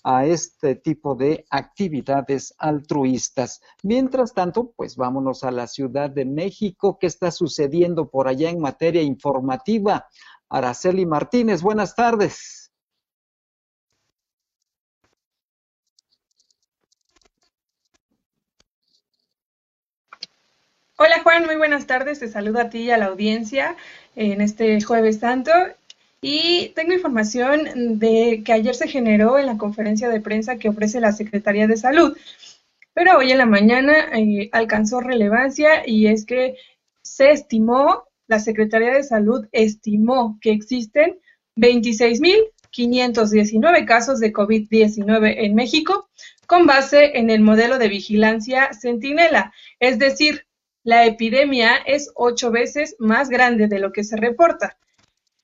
[0.04, 3.62] a este tipo de actividades altruistas.
[3.82, 6.98] Mientras tanto, pues vámonos a la Ciudad de México.
[7.00, 10.06] ¿Qué está sucediendo por allá en materia informativa?
[10.50, 12.70] Araceli Martínez, buenas tardes.
[20.96, 22.20] Hola Juan, muy buenas tardes.
[22.20, 23.76] Te saludo a ti y a la audiencia
[24.14, 25.50] en este jueves santo
[26.26, 30.98] y tengo información de que ayer se generó en la conferencia de prensa que ofrece
[30.98, 32.16] la Secretaría de Salud,
[32.94, 36.56] pero hoy en la mañana eh, alcanzó relevancia y es que
[37.02, 41.18] se estimó, la Secretaría de Salud estimó que existen
[41.56, 46.08] 26.519 casos de COVID-19 en México
[46.46, 50.46] con base en el modelo de vigilancia Centinela, es decir,
[50.84, 54.78] la epidemia es ocho veces más grande de lo que se reporta.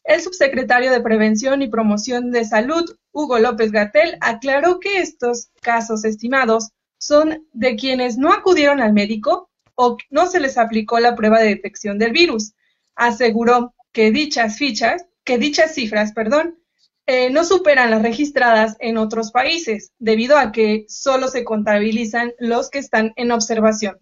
[0.05, 6.05] El subsecretario de Prevención y Promoción de Salud, Hugo López Gatel, aclaró que estos casos
[6.05, 11.41] estimados son de quienes no acudieron al médico o no se les aplicó la prueba
[11.41, 12.53] de detección del virus.
[12.95, 16.59] Aseguró que dichas fichas, que dichas cifras, perdón,
[17.07, 22.71] eh, no superan las registradas en otros países, debido a que solo se contabilizan los
[22.71, 23.99] que están en observación.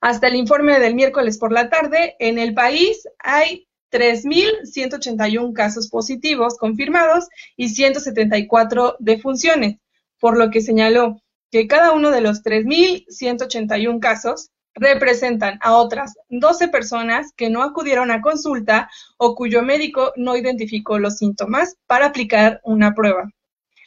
[0.00, 6.56] Hasta el informe del miércoles por la tarde, en el país hay 3.181 casos positivos
[6.56, 9.76] confirmados y 174 defunciones,
[10.18, 16.68] por lo que señaló que cada uno de los 3.181 casos representan a otras 12
[16.68, 22.60] personas que no acudieron a consulta o cuyo médico no identificó los síntomas para aplicar
[22.64, 23.30] una prueba.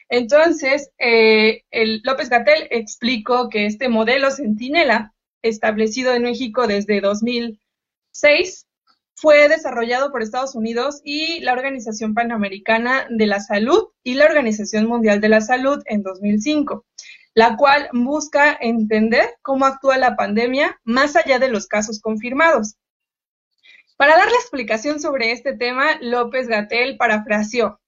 [0.09, 1.63] Entonces, eh,
[2.03, 8.64] López Gatel explicó que este modelo Centinela, establecido en México desde 2006,
[9.15, 14.87] fue desarrollado por Estados Unidos y la Organización Panamericana de la Salud y la Organización
[14.87, 16.85] Mundial de la Salud en 2005,
[17.33, 22.75] la cual busca entender cómo actúa la pandemia más allá de los casos confirmados.
[23.97, 27.79] Para dar la explicación sobre este tema, López Gatel parafraseó,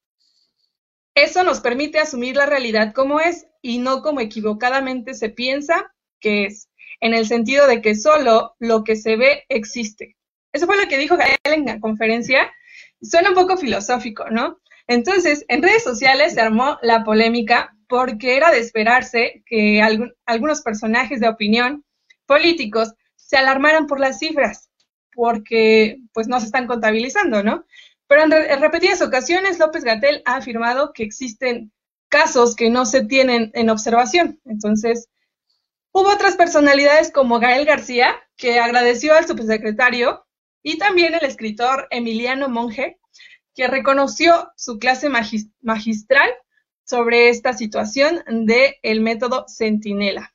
[1.17, 6.45] eso nos permite asumir la realidad como es y no como equivocadamente se piensa que
[6.45, 6.69] es,
[7.01, 10.16] en el sentido de que solo lo que se ve existe.
[10.57, 12.51] Eso fue lo que dijo Gael en la conferencia.
[12.99, 14.59] Suena un poco filosófico, ¿no?
[14.87, 19.83] Entonces, en redes sociales se armó la polémica porque era de esperarse que
[20.25, 21.85] algunos personajes de opinión
[22.25, 24.71] políticos se alarmaran por las cifras,
[25.13, 27.65] porque pues no se están contabilizando, ¿no?
[28.07, 31.71] Pero en, repetidas ocasiones, López Gatel ha afirmado que existen
[32.09, 34.39] casos que no se tienen en observación.
[34.45, 35.07] Entonces,
[35.91, 40.26] hubo otras personalidades como Gael García, que agradeció al subsecretario,
[40.63, 42.99] y también el escritor Emiliano Monge,
[43.55, 46.29] que reconoció su clase magistral
[46.83, 50.33] sobre esta situación del el método Centinela.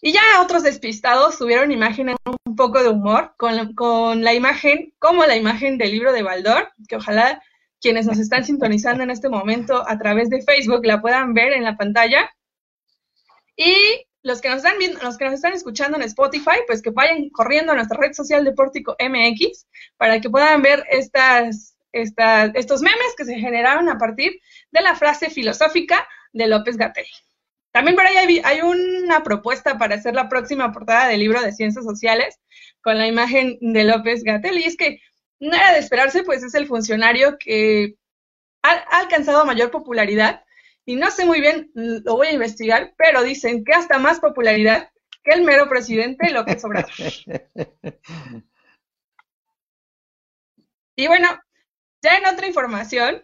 [0.00, 5.36] Y ya otros despistados tuvieron imágenes un poco de humor con, la imagen, como la
[5.36, 7.42] imagen del libro de Baldor, que ojalá
[7.80, 11.64] quienes nos están sintonizando en este momento a través de Facebook la puedan ver en
[11.64, 12.30] la pantalla.
[13.56, 16.90] Y los que nos están viendo, los que nos están escuchando en Spotify, pues que
[16.90, 22.82] vayan corriendo a nuestra red social de Pórtico MX para que puedan ver estas, estos
[22.82, 27.06] memes que se generaron a partir de la frase filosófica de López Gatell.
[27.70, 31.84] También por ahí hay, una propuesta para hacer la próxima portada del libro de Ciencias
[31.84, 32.40] Sociales
[32.82, 34.58] con la imagen de López Gatel.
[34.58, 35.00] Y es que
[35.38, 37.94] no era de esperarse, pues es el funcionario que
[38.62, 40.44] ha, alcanzado mayor popularidad.
[40.88, 44.90] Y no sé muy bien, lo voy a investigar, pero dicen que hasta más popularidad
[45.22, 46.90] que el mero presidente López Obrador.
[50.96, 51.28] Y bueno,
[52.02, 53.22] ya en otra información,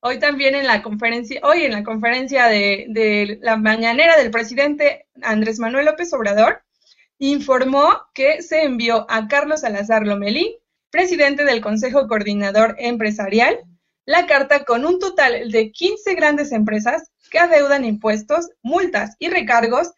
[0.00, 5.58] Hoy también en la conferencia, hoy en la conferencia de, la mañanera del presidente Andrés
[5.58, 6.62] Manuel López Obrador,
[7.18, 10.58] informó que se envió a Carlos Salazar Lomelí,
[10.90, 13.60] presidente del Consejo Coordinador Empresarial,
[14.06, 19.92] la carta con un total de 15 grandes empresas que adeudan impuestos, multas y recargos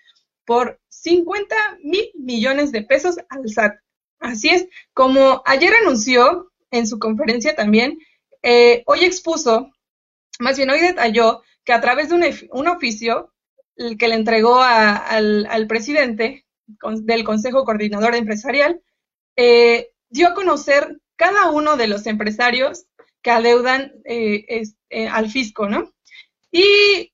[0.45, 3.77] por 50 mil millones de pesos al SAT.
[4.19, 7.99] Así es, como ayer anunció en su conferencia también,
[8.43, 9.71] eh, hoy expuso
[10.39, 12.15] más bien hoy detalló que a través de
[12.51, 13.33] un, oficio
[13.99, 16.47] que le entregó al, presidente
[17.03, 18.81] del Consejo Coordinador Empresarial,
[19.37, 22.87] eh, dio a conocer cada uno de los empresarios
[23.29, 25.93] que adeudan eh, eh, al fisco, ¿no?
[26.51, 27.13] Y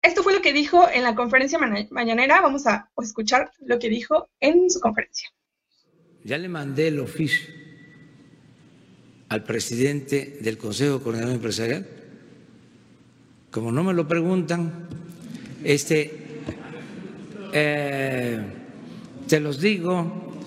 [0.00, 1.58] esto fue lo que dijo en la conferencia
[1.90, 2.40] mañanera.
[2.40, 5.28] Vamos a escuchar lo que dijo en su conferencia.
[6.24, 7.46] Ya le mandé el oficio
[9.28, 11.86] al presidente del Consejo Coordinador Empresarial
[13.50, 14.88] como no me lo preguntan,
[15.62, 16.10] este,
[17.52, 18.40] eh,
[19.28, 20.38] te los digo,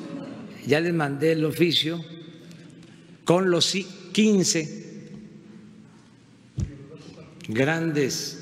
[0.66, 2.04] ya les mandé el oficio
[3.26, 3.78] con los
[4.12, 4.83] 15
[7.48, 8.40] grandes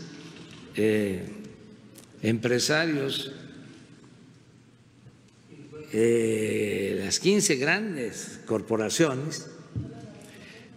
[0.76, 1.24] eh,
[2.22, 3.32] empresarios,
[5.94, 9.50] eh, las 15 grandes corporaciones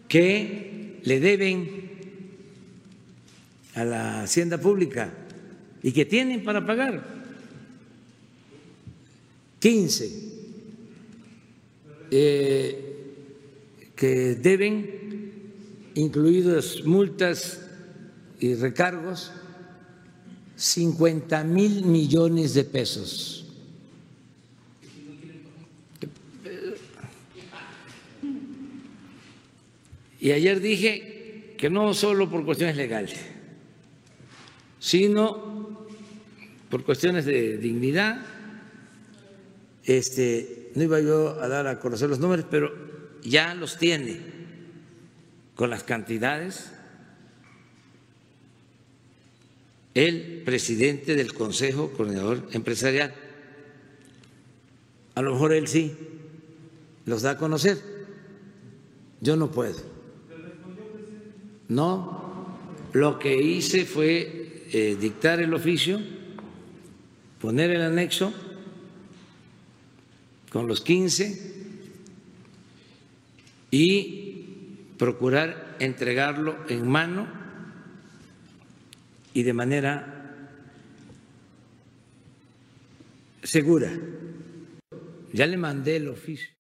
[0.09, 1.85] que le deben
[3.75, 5.13] a la hacienda pública
[5.83, 7.25] y que tienen para pagar.
[9.61, 10.35] 15
[12.11, 12.85] eh,
[13.97, 15.41] que deben,
[15.95, 17.64] incluidos multas
[18.45, 19.33] y recargos,
[20.55, 23.47] 50 mil millones de pesos.
[30.21, 33.19] Y ayer dije que no solo por cuestiones legales,
[34.79, 35.87] sino
[36.69, 38.27] por cuestiones de dignidad.
[39.85, 42.75] Este, no iba yo a dar a conocer los números, pero
[43.23, 44.21] ya los tiene
[45.55, 46.74] con las cantidades
[49.95, 53.15] el presidente del Consejo Coordinador Empresarial.
[55.15, 55.95] A lo mejor él sí
[57.07, 57.79] los da a conocer.
[59.21, 59.79] Yo no puedo.
[61.69, 62.59] No,
[62.93, 66.01] lo que hice fue eh, dictar el oficio,
[67.41, 68.35] poner el anexo
[70.51, 71.55] con los 15
[73.71, 74.45] y
[74.99, 77.44] procurar entregarlo en mano
[79.35, 80.07] y de manera
[83.43, 83.91] segura.
[85.33, 86.55] Ya le mandé el oficio.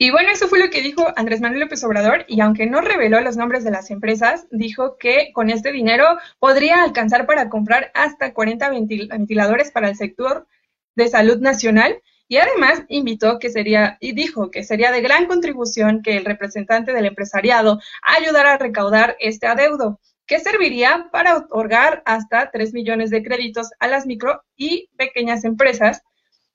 [0.00, 3.20] Y bueno, eso fue lo que dijo Andrés Manuel López Obrador y aunque no reveló
[3.20, 6.04] los nombres de las empresas, dijo que con este dinero
[6.38, 10.46] podría alcanzar para comprar hasta 40 ventiladores para el sector
[10.94, 16.02] de salud nacional y además invitó que sería y dijo que sería de gran contribución
[16.02, 22.50] que el representante del empresariado ayudara a recaudar este adeudo, que serviría para otorgar hasta
[22.50, 26.02] 3 millones de créditos a las micro y pequeñas empresas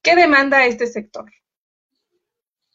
[0.03, 1.25] que demanda este sector.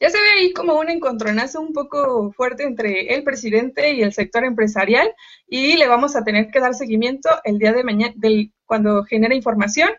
[0.01, 4.13] Ya se ve ahí como un encontronazo un poco fuerte entre el presidente y el
[4.13, 5.13] sector empresarial
[5.49, 9.35] y le vamos a tener que dar seguimiento el día de mañana, del, cuando genere
[9.35, 9.91] información.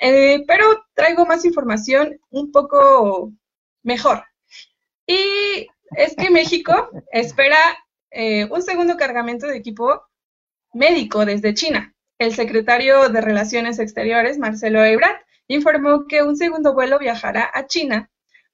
[0.00, 3.32] Eh, pero traigo más información un poco
[3.82, 4.24] mejor.
[5.06, 7.58] Y es que México espera
[8.10, 10.02] eh, un segundo cargamento de equipo
[10.72, 11.94] médico desde China.
[12.18, 18.10] El secretario de Relaciones Exteriores, Marcelo Ebrard, informó que un segundo vuelo viajará a China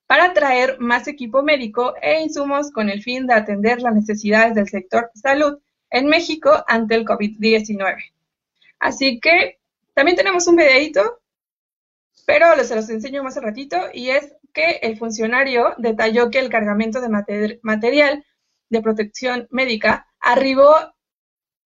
[0.07, 4.69] para traer más equipo médico e insumos con el fin de atender las necesidades del
[4.69, 5.59] sector salud
[5.91, 7.97] en México ante el COVID-19.
[8.79, 9.59] Así que
[9.95, 11.21] también tenemos un videito,
[12.27, 16.51] pero se los enseño más al ratito, y es que el funcionario detalló que el
[16.51, 17.09] cargamento de
[17.63, 18.25] material
[18.69, 20.75] de protección médica arribó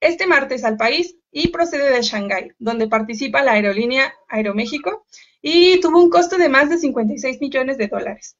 [0.00, 5.06] este martes al país y procede de Shanghái, donde participa la aerolínea Aeroméxico
[5.40, 8.36] y tuvo un costo de más de 56 millones de dólares.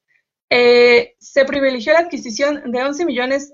[0.49, 3.53] Eh, se privilegió la adquisición de 11 millones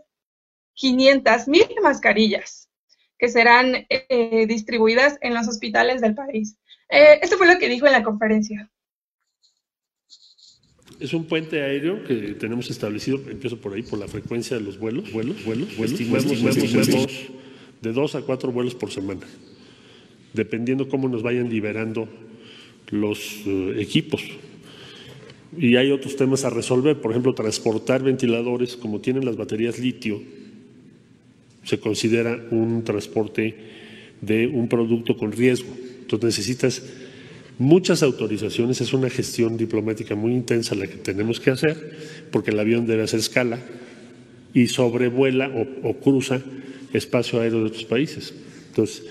[0.74, 2.70] 500 mil mascarillas
[3.18, 6.58] que serán eh, distribuidas en los hospitales del país.
[6.90, 8.70] Eh, esto fue lo que dijo en la conferencia.
[11.00, 14.80] Es un puente aéreo que tenemos establecido, empiezo por ahí, por la frecuencia de los
[14.80, 17.10] vuelos, vuelos, vuelos, estimamos,
[17.82, 19.22] de dos a cuatro vuelos por semana,
[20.34, 22.10] dependiendo cómo nos vayan liberando
[22.90, 24.24] los eh, equipos.
[25.56, 30.22] Y hay otros temas a resolver, por ejemplo, transportar ventiladores, como tienen las baterías litio,
[31.64, 33.56] se considera un transporte
[34.22, 35.87] de un producto con riesgo.
[36.08, 36.82] Entonces necesitas
[37.60, 41.98] muchas autorizaciones, es una gestión diplomática muy intensa la que tenemos que hacer,
[42.32, 43.60] porque el avión debe hacer escala
[44.54, 45.52] y sobrevuela
[45.84, 46.42] o, cruza
[46.94, 48.34] espacio aéreo de otros países.
[48.70, 49.04] Entonces,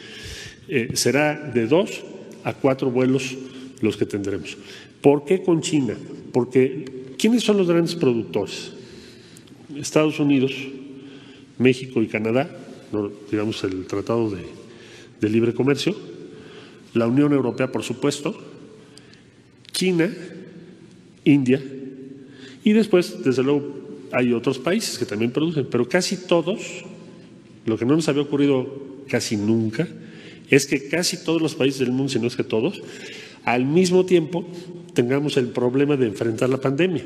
[0.69, 2.03] eh, será de dos
[2.45, 3.37] a cuatro vuelos
[3.83, 4.57] los que tendremos.
[5.03, 5.95] ¿Por qué con China?
[6.33, 8.73] Porque ¿quiénes son los grandes productores?
[9.77, 10.55] Estados Unidos,
[11.59, 12.49] México y Canadá,
[13.31, 14.31] digamos el Tratado
[15.21, 16.16] de Libre Comercio,
[16.97, 18.37] la Unión Europea, por supuesto,
[19.73, 20.11] China,
[21.25, 21.63] India,
[22.65, 23.77] y después, desde luego,
[24.13, 26.85] hay otros países que también producen, pero casi todos,
[27.65, 28.67] lo que no nos había ocurrido
[29.09, 29.87] casi nunca,
[30.51, 32.81] es que casi todos los países del mundo, si no es que todos,
[33.45, 34.47] al mismo tiempo
[34.95, 37.05] tengamos el problema de enfrentar la pandemia.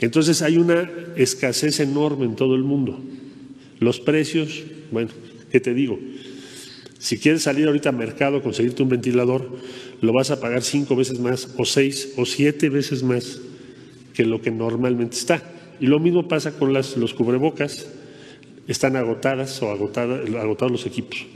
[0.00, 2.98] Entonces hay una escasez enorme en todo el mundo.
[3.80, 5.10] Los precios, bueno,
[5.50, 5.98] ¿qué te digo?
[7.04, 9.46] Si quieres salir ahorita al mercado conseguirte un ventilador,
[10.00, 13.40] lo vas a pagar cinco veces más o seis o siete veces más
[14.14, 15.42] que lo que normalmente está.
[15.78, 17.86] Y lo mismo pasa con las, los cubrebocas,
[18.66, 21.26] están agotadas o agotados los equipos.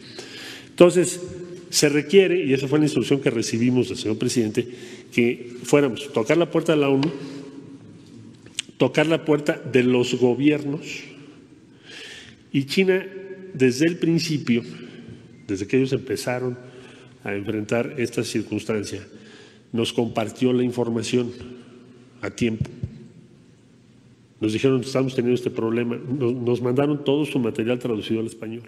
[0.71, 1.21] Entonces,
[1.69, 4.67] se requiere, y esa fue la instrucción que recibimos del señor presidente,
[5.13, 7.13] que fuéramos tocar la puerta de la ONU,
[8.79, 10.87] tocar la puerta de los gobiernos,
[12.55, 13.07] y China
[13.53, 14.63] desde el principio,
[15.49, 16.57] desde que ellos empezaron
[17.25, 19.05] a enfrentar esta circunstancia,
[19.73, 21.33] nos compartió la información
[22.21, 22.71] a tiempo.
[24.41, 28.63] Nos dijeron, estamos teniendo este problema, nos mandaron todo su material traducido al español.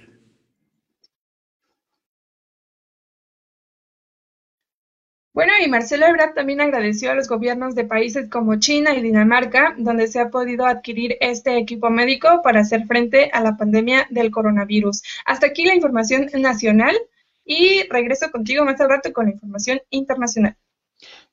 [5.33, 9.77] Bueno, y Marcelo Ebrard también agradeció a los gobiernos de países como China y Dinamarca,
[9.79, 14.33] donde se ha podido adquirir este equipo médico para hacer frente a la pandemia del
[14.33, 15.03] coronavirus.
[15.25, 16.97] Hasta aquí la información nacional
[17.45, 20.57] y regreso contigo más al rato con la información internacional.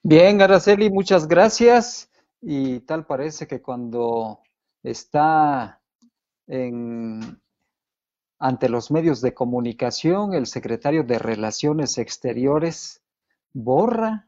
[0.03, 2.11] Bien, Araceli, muchas gracias.
[2.39, 4.41] Y tal parece que cuando
[4.83, 5.81] está
[6.45, 7.41] en,
[8.37, 13.01] ante los medios de comunicación, el secretario de Relaciones Exteriores
[13.53, 14.27] borra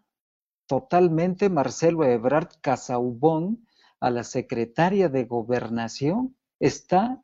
[0.67, 3.67] totalmente Marcelo Ebrard Casaubon
[3.99, 6.35] a la secretaria de Gobernación.
[6.59, 7.21] Está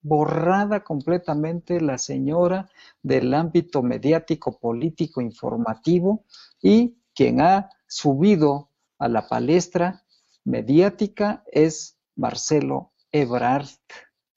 [0.00, 2.68] borrada completamente la señora
[3.02, 6.24] del ámbito mediático, político, informativo
[6.62, 10.04] y quien ha subido a la palestra
[10.44, 13.68] mediática es Marcelo Ebrard.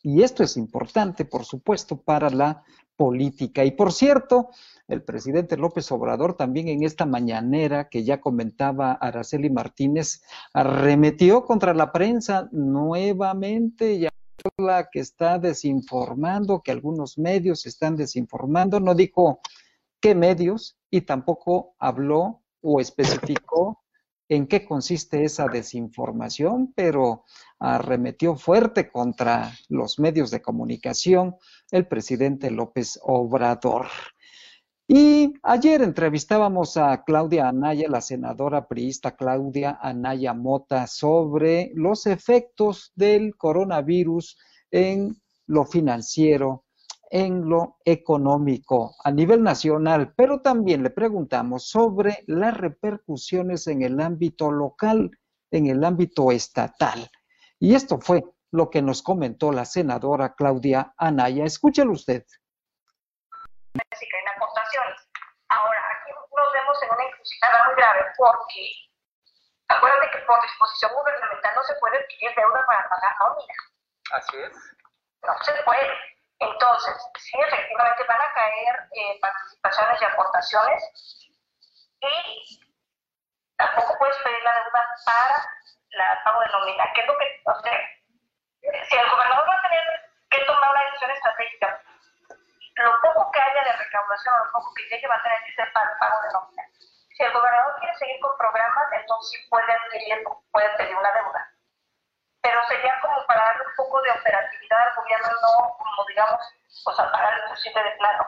[0.01, 2.64] Y esto es importante, por supuesto, para la
[2.97, 3.63] política.
[3.63, 4.49] Y por cierto,
[4.87, 10.23] el presidente López Obrador también en esta mañanera que ya comentaba Araceli Martínez,
[10.53, 14.09] arremetió contra la prensa nuevamente, ya
[14.57, 19.39] la que está desinformando, que algunos medios están desinformando, no dijo
[19.99, 23.83] qué medios y tampoco habló o especificó
[24.30, 27.23] en qué consiste esa desinformación, pero
[27.59, 31.36] arremetió fuerte contra los medios de comunicación
[31.71, 33.88] el presidente López Obrador.
[34.89, 42.93] Y ayer entrevistábamos a Claudia Anaya, la senadora priista Claudia Anaya Mota, sobre los efectos
[42.95, 44.38] del coronavirus
[44.71, 46.63] en lo financiero,
[47.10, 53.99] en lo económico a nivel nacional, pero también le preguntamos sobre las repercusiones en el
[53.99, 55.12] ámbito local,
[55.51, 57.10] en el ámbito estatal.
[57.60, 61.45] Y esto fue lo que nos comentó la senadora Claudia Anaya.
[61.45, 62.26] Escúchelo usted.
[63.74, 65.08] En aportaciones.
[65.49, 68.72] Ahora, aquí nos vemos en una encrucijada muy grave porque
[69.68, 73.53] acuérdate que por disposición gubernamental no se puede adquirir deuda para pagar nómina.
[74.12, 74.53] Así es.
[75.26, 76.16] No se puede.
[76.39, 81.27] Entonces, sí, efectivamente van a caer eh, participaciones y aportaciones
[81.99, 82.67] y
[83.57, 85.49] tampoco puedes pedir la deuda para
[85.91, 87.79] la pago de nómina, que es lo que, o sea,
[88.61, 91.81] si el gobernador va a tener que tomar una decisión estratégica,
[92.75, 95.53] lo poco que haya de recaudación o lo poco que llegue va a tener que
[95.53, 96.63] ser para el pago de nómina.
[97.17, 99.73] Si el gobernador quiere seguir con programas, entonces sí puede
[100.51, 101.57] puede pedir una deuda.
[102.47, 106.39] Pero sería como para darle un poco de operatividad al gobierno, no como digamos,
[106.85, 108.23] pues pagar el posible de plano.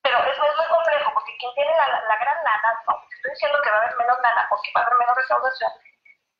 [0.00, 3.70] Pero es, muy complejo, porque quien tiene la, la gran lana, no, estoy diciendo que
[3.70, 5.72] va a haber menos lana, porque va a haber menos recaudación,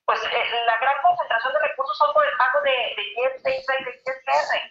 [0.06, 3.56] pues eh, la gran concentración de recursos son por el pago de, de IEPS, de
[3.58, 4.70] ISA y de ISR.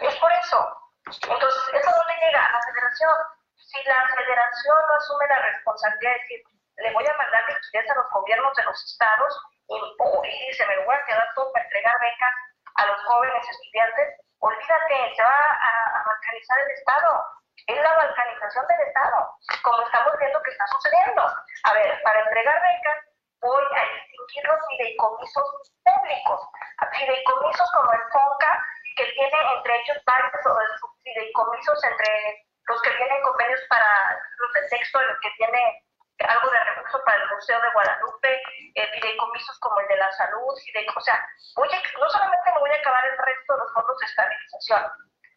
[0.00, 0.90] Es por eso.
[1.06, 2.44] Entonces, ¿eso dónde llega?
[2.44, 3.14] A la federación.
[3.54, 6.42] Si la federación no asume la responsabilidad de decir,
[6.78, 10.94] le voy a mandar liquidez a los gobiernos de los estados y, se me voy
[10.94, 12.34] a quedar todo para entregar becas
[12.76, 17.24] a los jóvenes estudiantes, olvídate, se va a, a balcanizar el Estado.
[17.66, 19.30] Es la balcanización del Estado,
[19.62, 21.22] como estamos viendo que está sucediendo.
[21.64, 22.96] A ver, para entregar becas
[23.40, 26.40] voy a distinguir los fideicomisos públicos,
[26.92, 30.32] fideicomisos como el FONCA, que tiene entre ellos varios
[31.02, 33.86] fideicomisos entre los que tienen convenios para
[34.38, 35.85] los de texto, los que tiene
[36.24, 38.42] algo de recurso para el Museo de Guadalupe,
[38.74, 40.54] eh, fideicomisos como el de la salud,
[40.96, 44.06] o sea, voy no solamente me voy a acabar el resto de los fondos de
[44.06, 44.82] estabilización,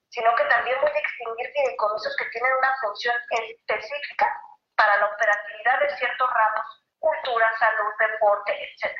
[0.10, 4.28] sino que también voy a extinguir fideicomisos que tienen una función específica
[4.76, 8.96] para la operatividad de ciertos ramos cultura, salud, deporte, etc.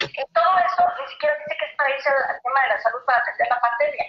[0.00, 3.00] Y todo eso ni siquiera dice que es para irse al tema de la salud
[3.06, 4.04] para atender la pandemia.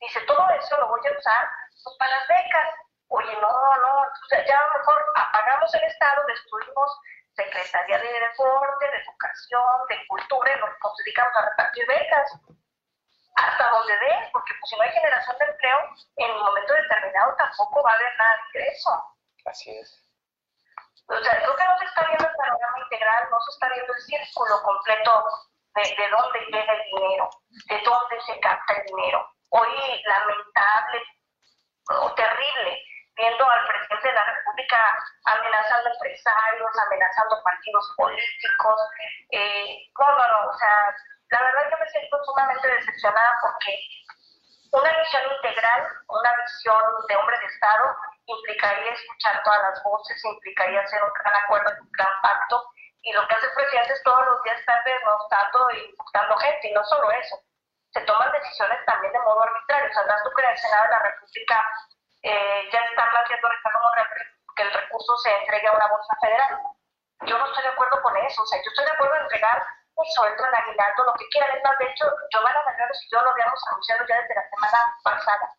[0.00, 1.48] Dice, todo eso lo voy a usar
[1.84, 2.68] pues, para las becas.
[3.08, 7.00] Oye, no, no, entonces ya a lo mejor apagamos el Estado, destruimos
[7.38, 12.32] Secretaría de Deporte, de Educación, de Cultura, y nos dedicamos a repartir becas.
[13.36, 15.78] Hasta donde dé, porque pues, si no hay generación de empleo,
[16.16, 18.90] en un momento determinado tampoco va a haber nada de ingreso.
[19.46, 20.04] Así es.
[21.06, 23.94] O sea, creo que no se está viendo el panorama integral, no se está viendo
[23.94, 25.24] el círculo completo
[25.76, 27.30] de, de dónde llega el dinero,
[27.68, 29.24] de dónde se capta el dinero.
[29.50, 31.02] Hoy, lamentable
[31.90, 32.82] o terrible,
[33.18, 34.78] viendo al presidente de la República
[35.24, 38.80] amenazando empresarios, amenazando partidos políticos.
[39.32, 40.94] Eh, no, no, no, o sea,
[41.30, 43.74] la verdad yo me siento sumamente decepcionada porque
[44.70, 47.96] una visión integral, una visión de hombre de Estado,
[48.26, 52.62] implicaría escuchar todas las voces, implicaría hacer un gran acuerdo, un gran pacto,
[53.02, 56.68] y lo que hace el presidente es todos los días estar denostando y buscando gente,
[56.68, 57.40] y no solo eso,
[57.92, 59.92] se toman decisiones también de modo arbitrario.
[59.94, 61.64] Sabrás tú que el Senado de la República
[62.22, 63.48] eh, ya está planteando
[64.56, 66.58] que el recurso se entregue a una bolsa federal.
[67.26, 69.62] Yo no estoy de acuerdo con eso, o sea, yo estoy de acuerdo en entregar
[69.94, 71.56] un sueldo, en aguinaldo, lo que quieran.
[71.56, 74.78] Es más, de hecho, Giovanna Mayores y yo lo habíamos anunciado ya desde la semana
[75.02, 75.54] pasada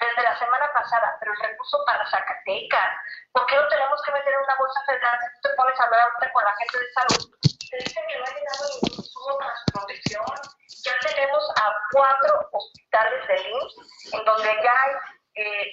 [0.00, 2.96] desde la semana pasada, pero el recurso para Zacatecas,
[3.32, 5.18] ¿por qué no tenemos que meter en una bolsa federal?
[5.20, 7.30] Si tú te pones a hablar con la gente de salud,
[7.70, 10.24] te dicen que no ha llegado para su protección.
[10.84, 14.92] Ya tenemos a cuatro hospitales del IMSS, en donde ya hay
[15.34, 15.72] eh,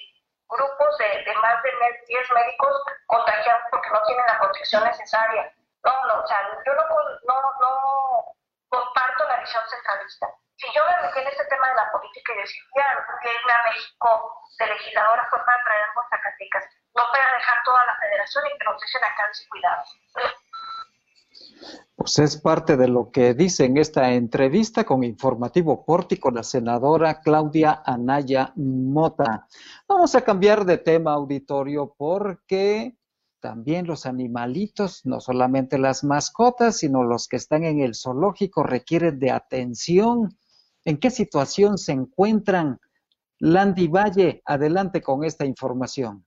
[0.50, 1.72] grupos de, más de
[2.08, 5.54] 10 médicos contagiados porque no tienen la protección necesaria.
[5.84, 6.84] No, no, o sea, yo no,
[7.28, 8.38] no, no
[8.70, 10.28] comparto la visión centralista.
[10.58, 13.54] si yo me metí en este tema de la política y decir, ya, a irme
[13.54, 17.96] a México de legisladora fue para traer algo a Zacatecas, no para dejar toda la
[17.98, 19.98] federación y que nos dejen acá descuidados.
[21.96, 27.22] Pues es parte de lo que dice en esta entrevista con Informativo Pórtico la senadora
[27.22, 29.48] Claudia Anaya Mota.
[29.88, 32.96] Vamos a cambiar de tema auditorio porque
[33.40, 39.20] también los animalitos, no solamente las mascotas, sino los que están en el zoológico requieren
[39.20, 40.38] de atención
[40.88, 42.80] ¿En qué situación se encuentran?
[43.40, 46.26] Landy Valle, adelante con esta información.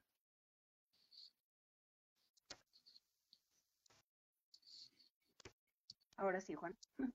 [6.20, 6.76] Ahora sí, Juan.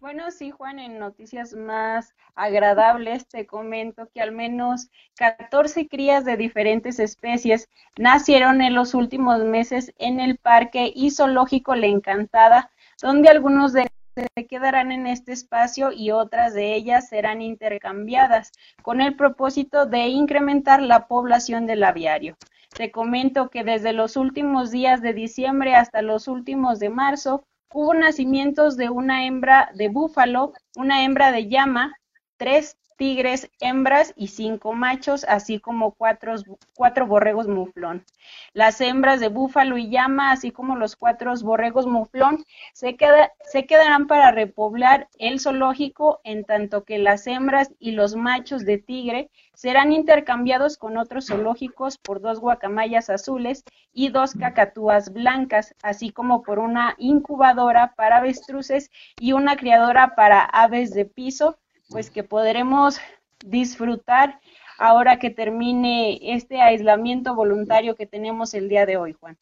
[0.00, 6.36] Bueno, sí, Juan, en noticias más agradables te comento que al menos 14 crías de
[6.36, 13.28] diferentes especies nacieron en los últimos meses en el Parque y Zoológico La Encantada, donde
[13.28, 18.50] algunos de se quedarán en este espacio y otras de ellas serán intercambiadas
[18.82, 22.36] con el propósito de incrementar la población del aviario.
[22.76, 27.94] Te comento que desde los últimos días de diciembre hasta los últimos de marzo hubo
[27.94, 31.96] nacimientos de una hembra de búfalo, una hembra de llama,
[32.36, 36.34] tres tigres hembras y cinco machos, así como cuatro,
[36.74, 38.04] cuatro borregos muflón.
[38.52, 42.96] Las hembras de búfalo y llama, así como los cuatro borregos muflón, se,
[43.44, 48.78] se quedarán para repoblar el zoológico, en tanto que las hembras y los machos de
[48.78, 56.10] tigre serán intercambiados con otros zoológicos por dos guacamayas azules y dos cacatúas blancas, así
[56.10, 58.90] como por una incubadora para avestruces
[59.20, 61.58] y una criadora para aves de piso
[61.92, 62.98] pues que podremos
[63.44, 64.40] disfrutar
[64.78, 69.38] ahora que termine este aislamiento voluntario que tenemos el día de hoy, Juan.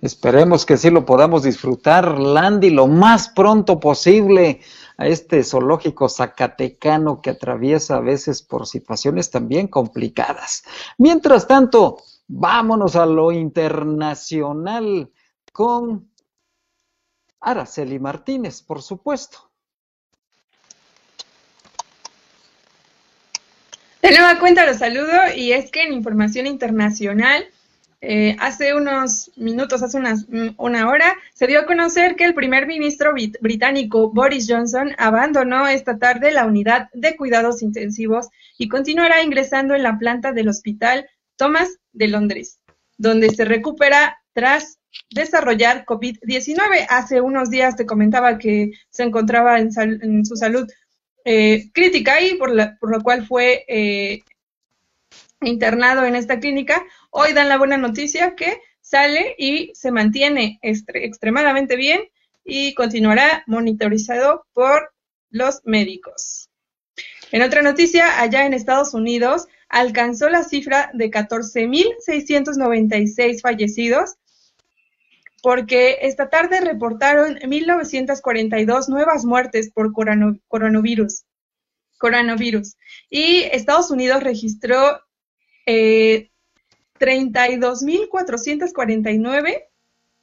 [0.00, 4.60] Esperemos que sí lo podamos disfrutar, Landy, lo más pronto posible
[4.96, 10.64] a este zoológico zacatecano que atraviesa a veces por situaciones también complicadas.
[10.98, 15.12] Mientras tanto, vámonos a lo internacional
[15.52, 16.10] con
[17.40, 19.51] Araceli Martínez, por supuesto.
[24.02, 27.46] De nueva cuenta los saludo y es que en información internacional,
[28.00, 32.34] eh, hace unos minutos, hace unas, mm, una hora, se dio a conocer que el
[32.34, 38.28] primer ministro británico Boris Johnson abandonó esta tarde la unidad de cuidados intensivos
[38.58, 42.58] y continuará ingresando en la planta del hospital Thomas de Londres,
[42.98, 44.80] donde se recupera tras
[45.12, 46.86] desarrollar COVID-19.
[46.88, 50.68] Hace unos días te comentaba que se encontraba en, en su salud
[51.24, 54.22] eh, crítica y por, por lo cual fue eh,
[55.40, 56.84] internado en esta clínica.
[57.10, 62.02] Hoy dan la buena noticia que sale y se mantiene extremadamente bien
[62.44, 64.92] y continuará monitorizado por
[65.30, 66.50] los médicos.
[67.30, 74.16] En otra noticia, allá en Estados Unidos alcanzó la cifra de 14.696 fallecidos
[75.42, 81.24] porque esta tarde reportaron 1.942 nuevas muertes por coronavirus.
[81.98, 82.76] coronavirus.
[83.10, 85.00] Y Estados Unidos registró
[85.66, 86.30] eh,
[87.00, 89.64] 32.449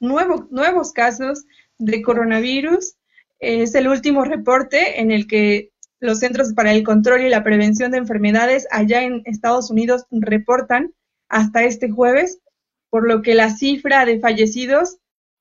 [0.00, 1.44] nuevos casos
[1.78, 2.94] de coronavirus.
[3.38, 7.90] Es el último reporte en el que los Centros para el Control y la Prevención
[7.90, 10.94] de Enfermedades allá en Estados Unidos reportan
[11.28, 12.40] hasta este jueves,
[12.88, 14.99] por lo que la cifra de fallecidos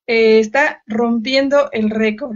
[0.09, 2.35] eh, está rompiendo el récord.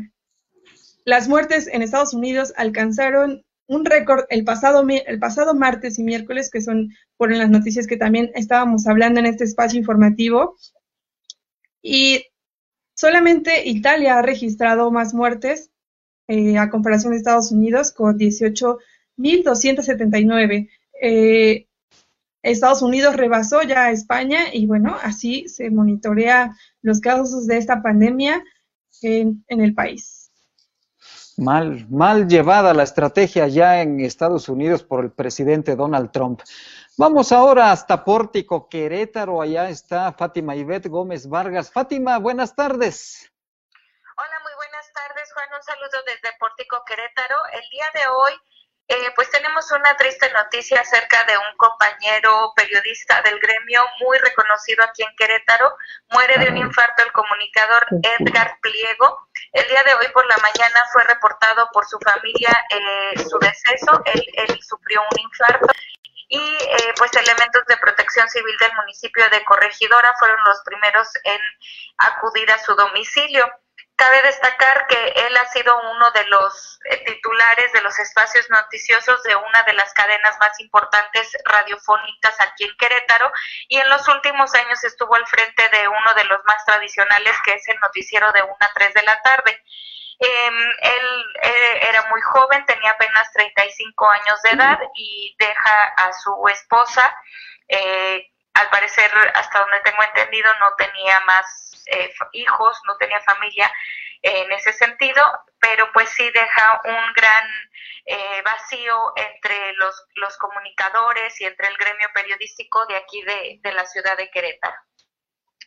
[1.05, 6.51] Las muertes en Estados Unidos alcanzaron un récord el pasado, el pasado martes y miércoles,
[6.51, 10.55] que son por las noticias que también estábamos hablando en este espacio informativo.
[11.81, 12.27] Y
[12.93, 15.71] solamente Italia ha registrado más muertes
[16.27, 20.69] eh, a comparación de Estados Unidos con 18.279.
[21.01, 21.67] Eh,
[22.43, 27.81] Estados Unidos rebasó ya a España y bueno, así se monitorea los casos de esta
[27.81, 28.43] pandemia
[29.01, 30.31] en, el país.
[31.37, 36.41] Mal, mal llevada la estrategia ya en Estados Unidos por el presidente Donald Trump.
[36.97, 39.41] Vamos ahora hasta Pórtico, Querétaro.
[39.41, 41.71] Allá está Fátima Ivette Gómez Vargas.
[41.71, 43.31] Fátima, buenas tardes.
[44.15, 45.47] Hola, muy buenas tardes, Juan.
[45.57, 47.37] Un saludo desde Pórtico, Querétaro.
[47.51, 48.33] El día de hoy
[48.87, 54.83] eh, pues tenemos una triste noticia acerca de un compañero periodista del gremio muy reconocido
[54.83, 55.75] aquí en Querétaro.
[56.11, 57.87] Muere de un infarto el comunicador
[58.19, 59.29] Edgar Pliego.
[59.53, 64.01] El día de hoy por la mañana fue reportado por su familia eh, su deceso.
[64.05, 65.67] Él, él, sufrió un infarto
[66.27, 71.39] y eh, pues elementos de protección civil del municipio de Corregidora fueron los primeros en
[71.97, 73.45] acudir a su domicilio.
[74.03, 79.23] Cabe destacar que él ha sido uno de los eh, titulares de los espacios noticiosos
[79.23, 83.31] de una de las cadenas más importantes radiofónicas aquí en Querétaro
[83.69, 87.53] y en los últimos años estuvo al frente de uno de los más tradicionales que
[87.53, 89.63] es el noticiero de 1 a 3 de la tarde.
[90.19, 96.11] Em, él eh, era muy joven, tenía apenas 35 años de edad y deja a
[96.11, 97.15] su esposa.
[97.69, 103.71] Eh, al parecer, hasta donde tengo entendido, no tenía más eh, hijos, no tenía familia
[104.21, 105.21] en ese sentido,
[105.59, 107.45] pero pues sí deja un gran
[108.43, 113.85] vacío entre los, los comunicadores y entre el gremio periodístico de aquí de, de la
[113.85, 114.75] ciudad de Querétaro.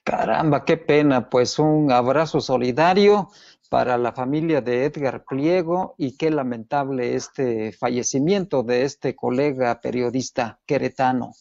[0.06, 1.28] Caramba, qué pena.
[1.28, 3.28] Pues un abrazo solidario
[3.68, 10.60] para la familia de Edgar Pliego y qué lamentable este fallecimiento de este colega periodista
[10.64, 11.32] queretano.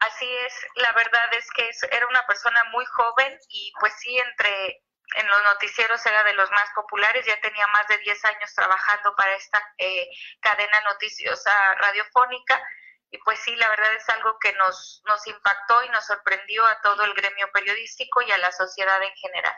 [0.00, 4.82] Así es, la verdad es que era una persona muy joven y pues sí, entre
[5.16, 9.14] en los noticieros era de los más populares, ya tenía más de 10 años trabajando
[9.16, 10.08] para esta eh,
[10.40, 12.62] cadena noticiosa radiofónica
[13.10, 16.80] y pues sí, la verdad es algo que nos, nos impactó y nos sorprendió a
[16.82, 19.54] todo el gremio periodístico y a la sociedad en general.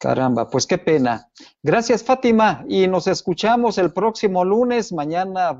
[0.00, 1.28] Caramba, pues qué pena.
[1.62, 4.92] Gracias, Fátima, y nos escuchamos el próximo lunes.
[4.92, 5.56] Mañana,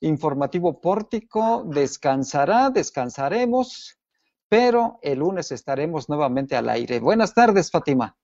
[0.00, 3.98] informativo pórtico, descansará, descansaremos,
[4.48, 7.00] pero el lunes estaremos nuevamente al aire.
[7.00, 8.16] Buenas tardes, Fátima.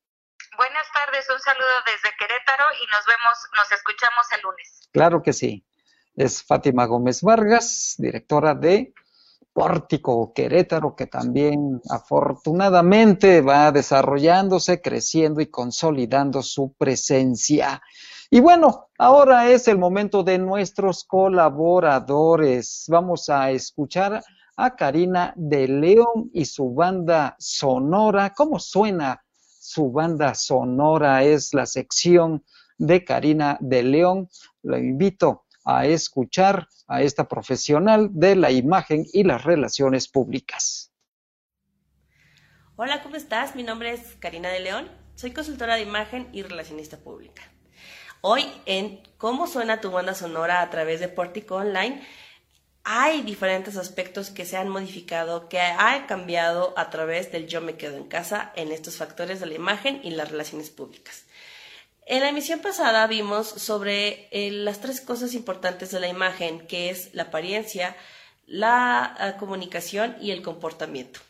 [0.56, 4.80] Buenas tardes, un saludo desde Querétaro y nos vemos, nos escuchamos el lunes.
[4.92, 5.64] Claro que sí.
[6.14, 8.92] Es Fátima Gómez Vargas, directora de
[9.52, 17.82] Pórtico Querétaro, que también afortunadamente va desarrollándose, creciendo y consolidando su presencia.
[18.32, 22.84] Y bueno, ahora es el momento de nuestros colaboradores.
[22.86, 24.22] Vamos a escuchar
[24.56, 28.32] a Karina de León y su banda sonora.
[28.32, 31.24] ¿Cómo suena su banda sonora?
[31.24, 32.44] Es la sección
[32.78, 34.28] de Karina de León.
[34.62, 40.92] Lo invito a escuchar a esta profesional de la imagen y las relaciones públicas.
[42.76, 43.56] Hola, ¿cómo estás?
[43.56, 47.49] Mi nombre es Karina de León, soy consultora de imagen y relacionista pública.
[48.22, 52.02] Hoy en Cómo suena tu banda sonora a través de Pórtico Online,
[52.84, 57.76] hay diferentes aspectos que se han modificado, que han cambiado a través del yo me
[57.76, 61.24] quedo en casa en estos factores de la imagen y las relaciones públicas.
[62.06, 66.90] En la emisión pasada vimos sobre eh, las tres cosas importantes de la imagen, que
[66.90, 67.96] es la apariencia,
[68.46, 71.20] la eh, comunicación y el comportamiento.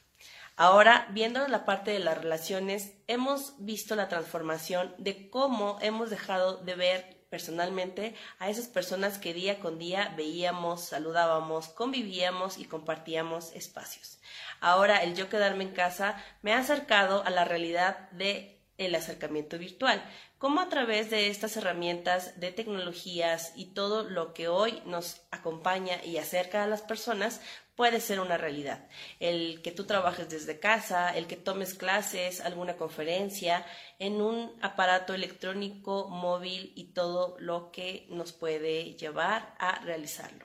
[0.63, 6.59] Ahora, viendo la parte de las relaciones, hemos visto la transformación de cómo hemos dejado
[6.59, 13.55] de ver personalmente a esas personas que día con día veíamos, saludábamos, convivíamos y compartíamos
[13.55, 14.19] espacios.
[14.61, 19.59] Ahora el yo quedarme en casa me ha acercado a la realidad de el acercamiento
[19.59, 20.03] virtual,
[20.37, 26.05] cómo a través de estas herramientas de tecnologías y todo lo que hoy nos acompaña
[26.05, 27.41] y acerca a las personas
[27.81, 28.85] puede ser una realidad.
[29.20, 33.64] El que tú trabajes desde casa, el que tomes clases, alguna conferencia,
[33.99, 40.45] en un aparato electrónico, móvil y todo lo que nos puede llevar a realizarlo.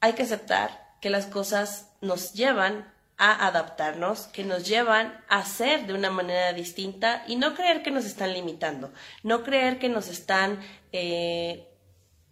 [0.00, 5.86] Hay que aceptar que las cosas nos llevan a adaptarnos, que nos llevan a ser
[5.86, 10.08] de una manera distinta y no creer que nos están limitando, no creer que nos
[10.08, 10.58] están
[10.92, 11.68] eh,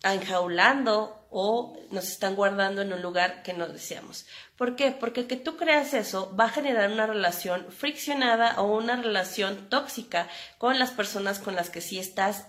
[0.03, 4.25] enjaulando o nos están guardando en un lugar que no deseamos.
[4.57, 4.93] ¿Por qué?
[4.93, 10.29] Porque que tú creas eso va a generar una relación friccionada o una relación tóxica
[10.59, 12.47] con las personas con las que sí estás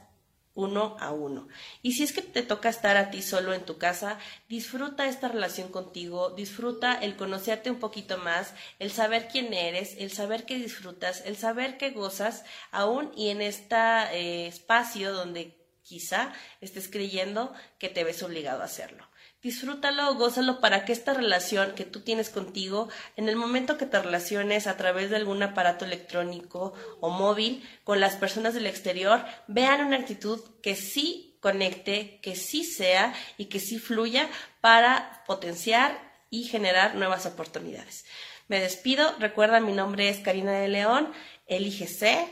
[0.53, 1.47] uno a uno.
[1.81, 5.29] Y si es que te toca estar a ti solo en tu casa, disfruta esta
[5.29, 10.59] relación contigo, disfruta el conocerte un poquito más, el saber quién eres, el saber que
[10.59, 17.89] disfrutas, el saber que gozas, aún y en este espacio donde quizá estés creyendo que
[17.89, 19.07] te ves obligado a hacerlo
[19.45, 24.01] disfrútalo, gózalo para que esta relación que tú tienes contigo, en el momento que te
[24.01, 29.85] relaciones a través de algún aparato electrónico o móvil con las personas del exterior, vean
[29.85, 34.27] una actitud que sí conecte, que sí sea y que sí fluya
[34.61, 35.95] para potenciar
[36.31, 38.03] y generar nuevas oportunidades.
[38.47, 41.13] Me despido, recuerda mi nombre es Karina de León,
[41.45, 42.25] elige ser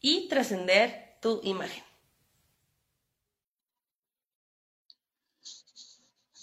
[0.00, 1.91] y trascender tu imagen.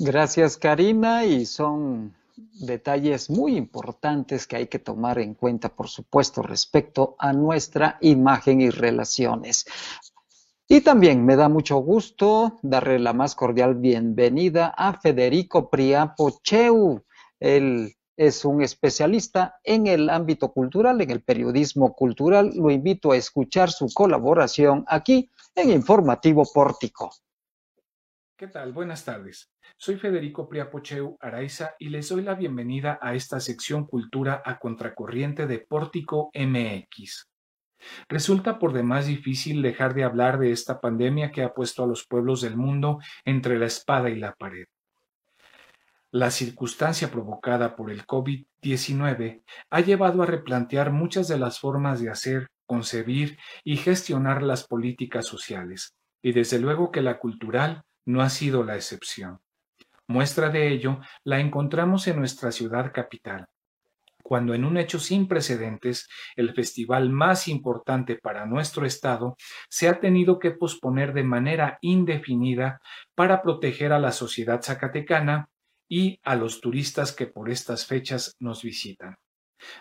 [0.01, 2.15] Gracias, Karina, y son
[2.53, 8.61] detalles muy importantes que hay que tomar en cuenta, por supuesto, respecto a nuestra imagen
[8.61, 9.65] y relaciones.
[10.69, 17.03] Y también me da mucho gusto darle la más cordial bienvenida a Federico Priapo Cheu.
[17.37, 22.51] Él es un especialista en el ámbito cultural, en el periodismo cultural.
[22.55, 27.11] Lo invito a escuchar su colaboración aquí en Informativo Pórtico.
[28.37, 28.71] ¿Qué tal?
[28.71, 29.49] Buenas tardes.
[29.77, 35.47] Soy Federico Priapocheu Araiza y les doy la bienvenida a esta sección Cultura a Contracorriente
[35.47, 37.29] de Pórtico MX.
[38.09, 42.05] Resulta por demás difícil dejar de hablar de esta pandemia que ha puesto a los
[42.05, 44.65] pueblos del mundo entre la espada y la pared.
[46.11, 52.09] La circunstancia provocada por el COVID-19 ha llevado a replantear muchas de las formas de
[52.09, 58.29] hacer, concebir y gestionar las políticas sociales, y desde luego que la cultural no ha
[58.29, 59.39] sido la excepción.
[60.09, 63.45] Muestra de ello la encontramos en nuestra ciudad capital,
[64.23, 69.37] cuando en un hecho sin precedentes, el festival más importante para nuestro estado
[69.69, 72.81] se ha tenido que posponer de manera indefinida
[73.13, 75.47] para proteger a la sociedad zacatecana
[75.87, 79.15] y a los turistas que por estas fechas nos visitan.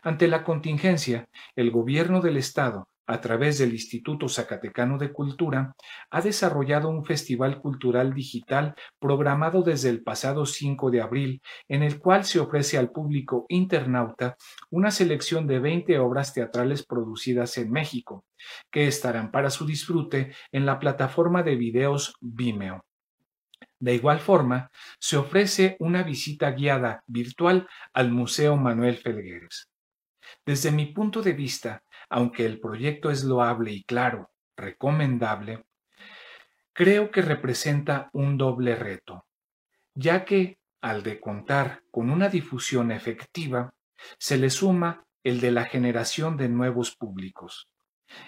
[0.03, 1.27] Ante la contingencia,
[1.57, 5.75] el gobierno del estado, a través del Instituto Zacatecano de Cultura,
[6.11, 11.99] ha desarrollado un festival cultural digital programado desde el pasado 5 de abril, en el
[11.99, 14.37] cual se ofrece al público internauta
[14.71, 18.27] una selección de 20 obras teatrales producidas en México,
[18.71, 22.85] que estarán para su disfrute en la plataforma de videos Vimeo.
[23.81, 29.71] De igual forma, se ofrece una visita guiada virtual al Museo Manuel Felgueres.
[30.45, 35.65] Desde mi punto de vista, aunque el proyecto es loable y claro, recomendable,
[36.73, 39.27] creo que representa un doble reto,
[39.95, 43.75] ya que, al de contar con una difusión efectiva,
[44.19, 47.69] se le suma el de la generación de nuevos públicos.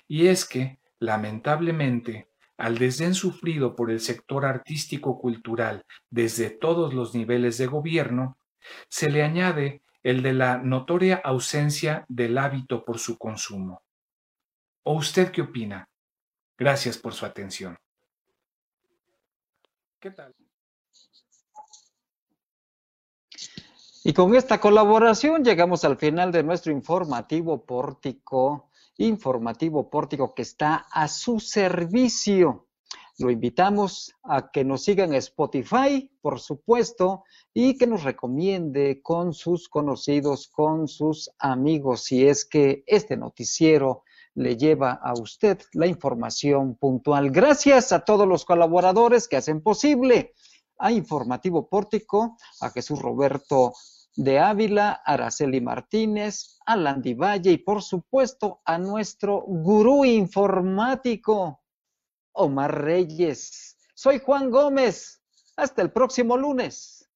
[0.09, 2.29] Y es que, lamentablemente,
[2.59, 8.37] al desdén sufrido por el sector artístico-cultural desde todos los niveles de gobierno,
[8.89, 13.83] se le añade el de la notoria ausencia del hábito por su consumo.
[14.83, 15.89] ¿O usted qué opina?
[16.57, 17.77] Gracias por su atención.
[19.99, 20.35] ¿Qué tal?
[24.03, 28.71] Y con esta colaboración llegamos al final de nuestro informativo pórtico
[29.01, 32.69] informativo pórtico que está a su servicio.
[33.21, 39.35] Lo invitamos a que nos sigan en Spotify, por supuesto, y que nos recomiende con
[39.35, 44.05] sus conocidos, con sus amigos, si es que este noticiero
[44.35, 47.31] le lleva a usted la información puntual.
[47.31, 50.33] Gracias a todos los colaboradores que hacen posible
[50.79, 53.75] a Informativo Pórtico, a Jesús Roberto
[54.17, 61.60] de Ávila, Araceli Martínez, a Landy Valle y por supuesto a nuestro gurú informático,
[62.41, 63.77] Omar Reyes.
[63.95, 65.21] Soy Juan Gómez.
[65.57, 67.07] Hasta el próximo lunes.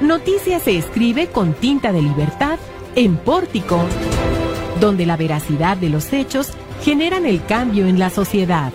[0.00, 2.58] Noticias se escribe con tinta de libertad
[2.94, 3.78] en Pórtico,
[4.80, 6.52] donde la veracidad de los hechos
[6.82, 8.72] generan el cambio en la sociedad.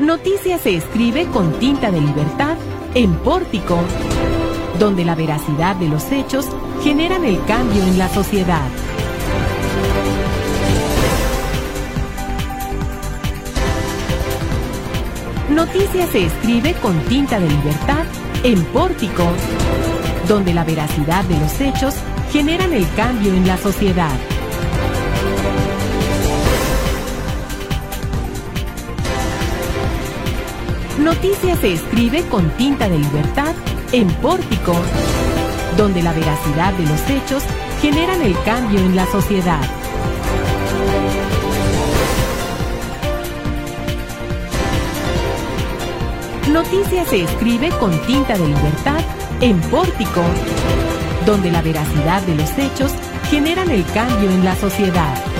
[0.00, 2.56] Noticias se escribe con tinta de libertad
[2.94, 3.78] en Pórtico,
[4.78, 6.46] donde la veracidad de los hechos
[6.82, 8.68] generan el cambio en la sociedad.
[15.50, 18.04] Noticias se escribe con tinta de libertad
[18.42, 19.24] en Pórtico,
[20.26, 21.94] donde la veracidad de los hechos
[22.32, 24.18] generan el cambio en la sociedad.
[30.98, 33.54] Noticias se escribe con tinta de libertad
[33.94, 34.74] en Pórtico,
[35.76, 37.44] donde la veracidad de los hechos
[37.80, 39.60] generan el cambio en la sociedad.
[46.50, 49.00] Noticias se escribe con tinta de libertad
[49.40, 50.22] en Pórtico,
[51.24, 52.90] donde la veracidad de los hechos
[53.30, 55.33] generan el cambio en la sociedad.